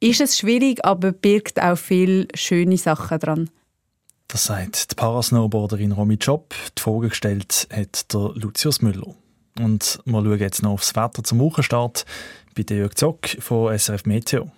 ist 0.00 0.20
es 0.20 0.38
schwierig, 0.38 0.84
aber 0.84 1.12
birgt 1.12 1.60
auch 1.60 1.76
viele 1.76 2.28
schöne 2.34 2.76
Sachen 2.76 3.18
dran. 3.18 3.50
Das 4.30 4.44
sagt 4.44 4.90
die 4.90 4.94
Parasnowboarderin 4.94 5.92
Romy 5.92 6.16
Job. 6.16 6.54
Die 6.76 6.82
Frage 6.82 7.08
gestellt 7.08 7.66
hat 7.72 8.12
der 8.12 8.30
Lucius 8.34 8.82
Müller. 8.82 9.14
Und 9.58 10.00
wir 10.04 10.22
schauen 10.22 10.38
jetzt 10.38 10.62
noch 10.62 10.72
aufs 10.72 10.94
Wetter 10.94 11.24
zum 11.24 11.38
Wochenstart 11.40 12.04
bei 12.54 12.62
Jörg 12.74 12.94
Zock 12.94 13.26
von 13.40 13.76
SRF 13.76 14.04
Meteo. 14.04 14.50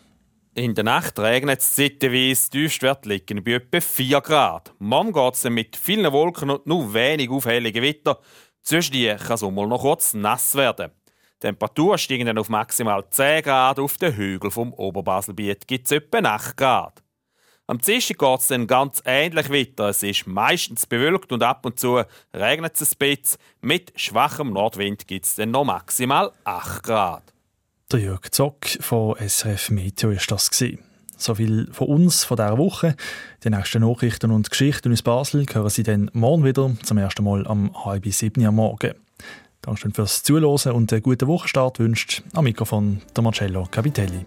In 0.54 0.74
der 0.74 0.82
Nacht 0.82 1.20
regnet 1.20 1.60
es 1.60 1.76
zeitweise, 1.76 2.50
Tiefstwerte 2.50 3.08
liegen 3.08 3.44
bei 3.44 3.52
etwa 3.52 3.80
4 3.80 4.20
Grad. 4.20 4.74
Morgen 4.80 5.12
geht 5.12 5.34
es 5.34 5.44
mit 5.44 5.76
vielen 5.76 6.12
Wolken 6.12 6.50
und 6.50 6.66
nur 6.66 6.92
wenig 6.92 7.30
aufhellige 7.30 7.80
Gewitter. 7.80 8.18
Zwischendurch 8.62 9.22
kann 9.22 9.34
es 9.36 9.42
mal 9.42 9.68
noch 9.68 9.82
kurz 9.82 10.14
nass 10.14 10.56
werden. 10.56 10.90
Die 11.36 11.46
Temperaturen 11.46 11.96
steigen 11.96 12.26
dann 12.26 12.38
auf 12.38 12.48
maximal 12.48 13.08
10 13.08 13.44
Grad. 13.44 13.78
Auf 13.78 13.96
den 13.98 14.16
Hügeln 14.16 14.50
vom 14.50 14.72
Oberbaselbiet 14.72 15.68
gibt 15.68 15.86
es 15.86 15.92
etwa 15.92 16.18
8 16.18 16.56
Grad. 16.56 16.99
Am 17.70 17.78
Dienstag 17.78 18.18
geht 18.18 18.40
es 18.40 18.48
dann 18.48 18.66
ganz 18.66 19.00
ähnlich 19.04 19.48
weiter. 19.48 19.90
Es 19.90 20.02
ist 20.02 20.26
meistens 20.26 20.86
bewölkt 20.86 21.30
und 21.30 21.44
ab 21.44 21.64
und 21.64 21.78
zu 21.78 22.02
regnet 22.34 22.80
es 22.80 22.94
ein 22.94 22.98
bisschen. 22.98 23.38
Mit 23.60 23.92
schwachem 23.94 24.52
Nordwind 24.52 25.06
gibt 25.06 25.24
es 25.24 25.36
dann 25.36 25.52
noch 25.52 25.62
maximal 25.62 26.32
8 26.42 26.82
Grad. 26.82 27.22
Der 27.92 28.00
Jörg 28.00 28.28
Zock 28.32 28.66
von 28.80 29.14
SRF 29.24 29.70
Meteo 29.70 30.10
ist 30.10 30.28
das 30.32 30.50
gewesen. 30.50 30.80
So 31.16 31.36
viel 31.36 31.68
von 31.70 31.86
uns 31.86 32.24
von 32.24 32.38
dieser 32.38 32.58
Woche. 32.58 32.96
Die 33.44 33.50
nächsten 33.50 33.82
Nachrichten 33.82 34.32
und 34.32 34.50
Geschichten 34.50 34.92
aus 34.92 35.02
Basel 35.02 35.46
hören 35.52 35.70
Sie 35.70 35.84
dann 35.84 36.10
morgen 36.12 36.44
wieder, 36.44 36.72
zum 36.82 36.98
ersten 36.98 37.22
Mal 37.22 37.46
am 37.46 37.72
halb 37.84 38.04
sieben 38.06 38.44
am 38.46 38.56
Morgen. 38.56 38.94
Danke 39.62 39.92
fürs 39.92 40.24
Zuhören 40.24 40.72
und 40.72 40.92
einen 40.92 41.02
guten 41.02 41.28
Wochenstart 41.28 41.78
wünscht 41.78 42.24
am 42.32 42.42
Mikrofon 42.42 43.00
der 43.14 43.22
Marcello 43.22 43.68
Capitelli. 43.70 44.26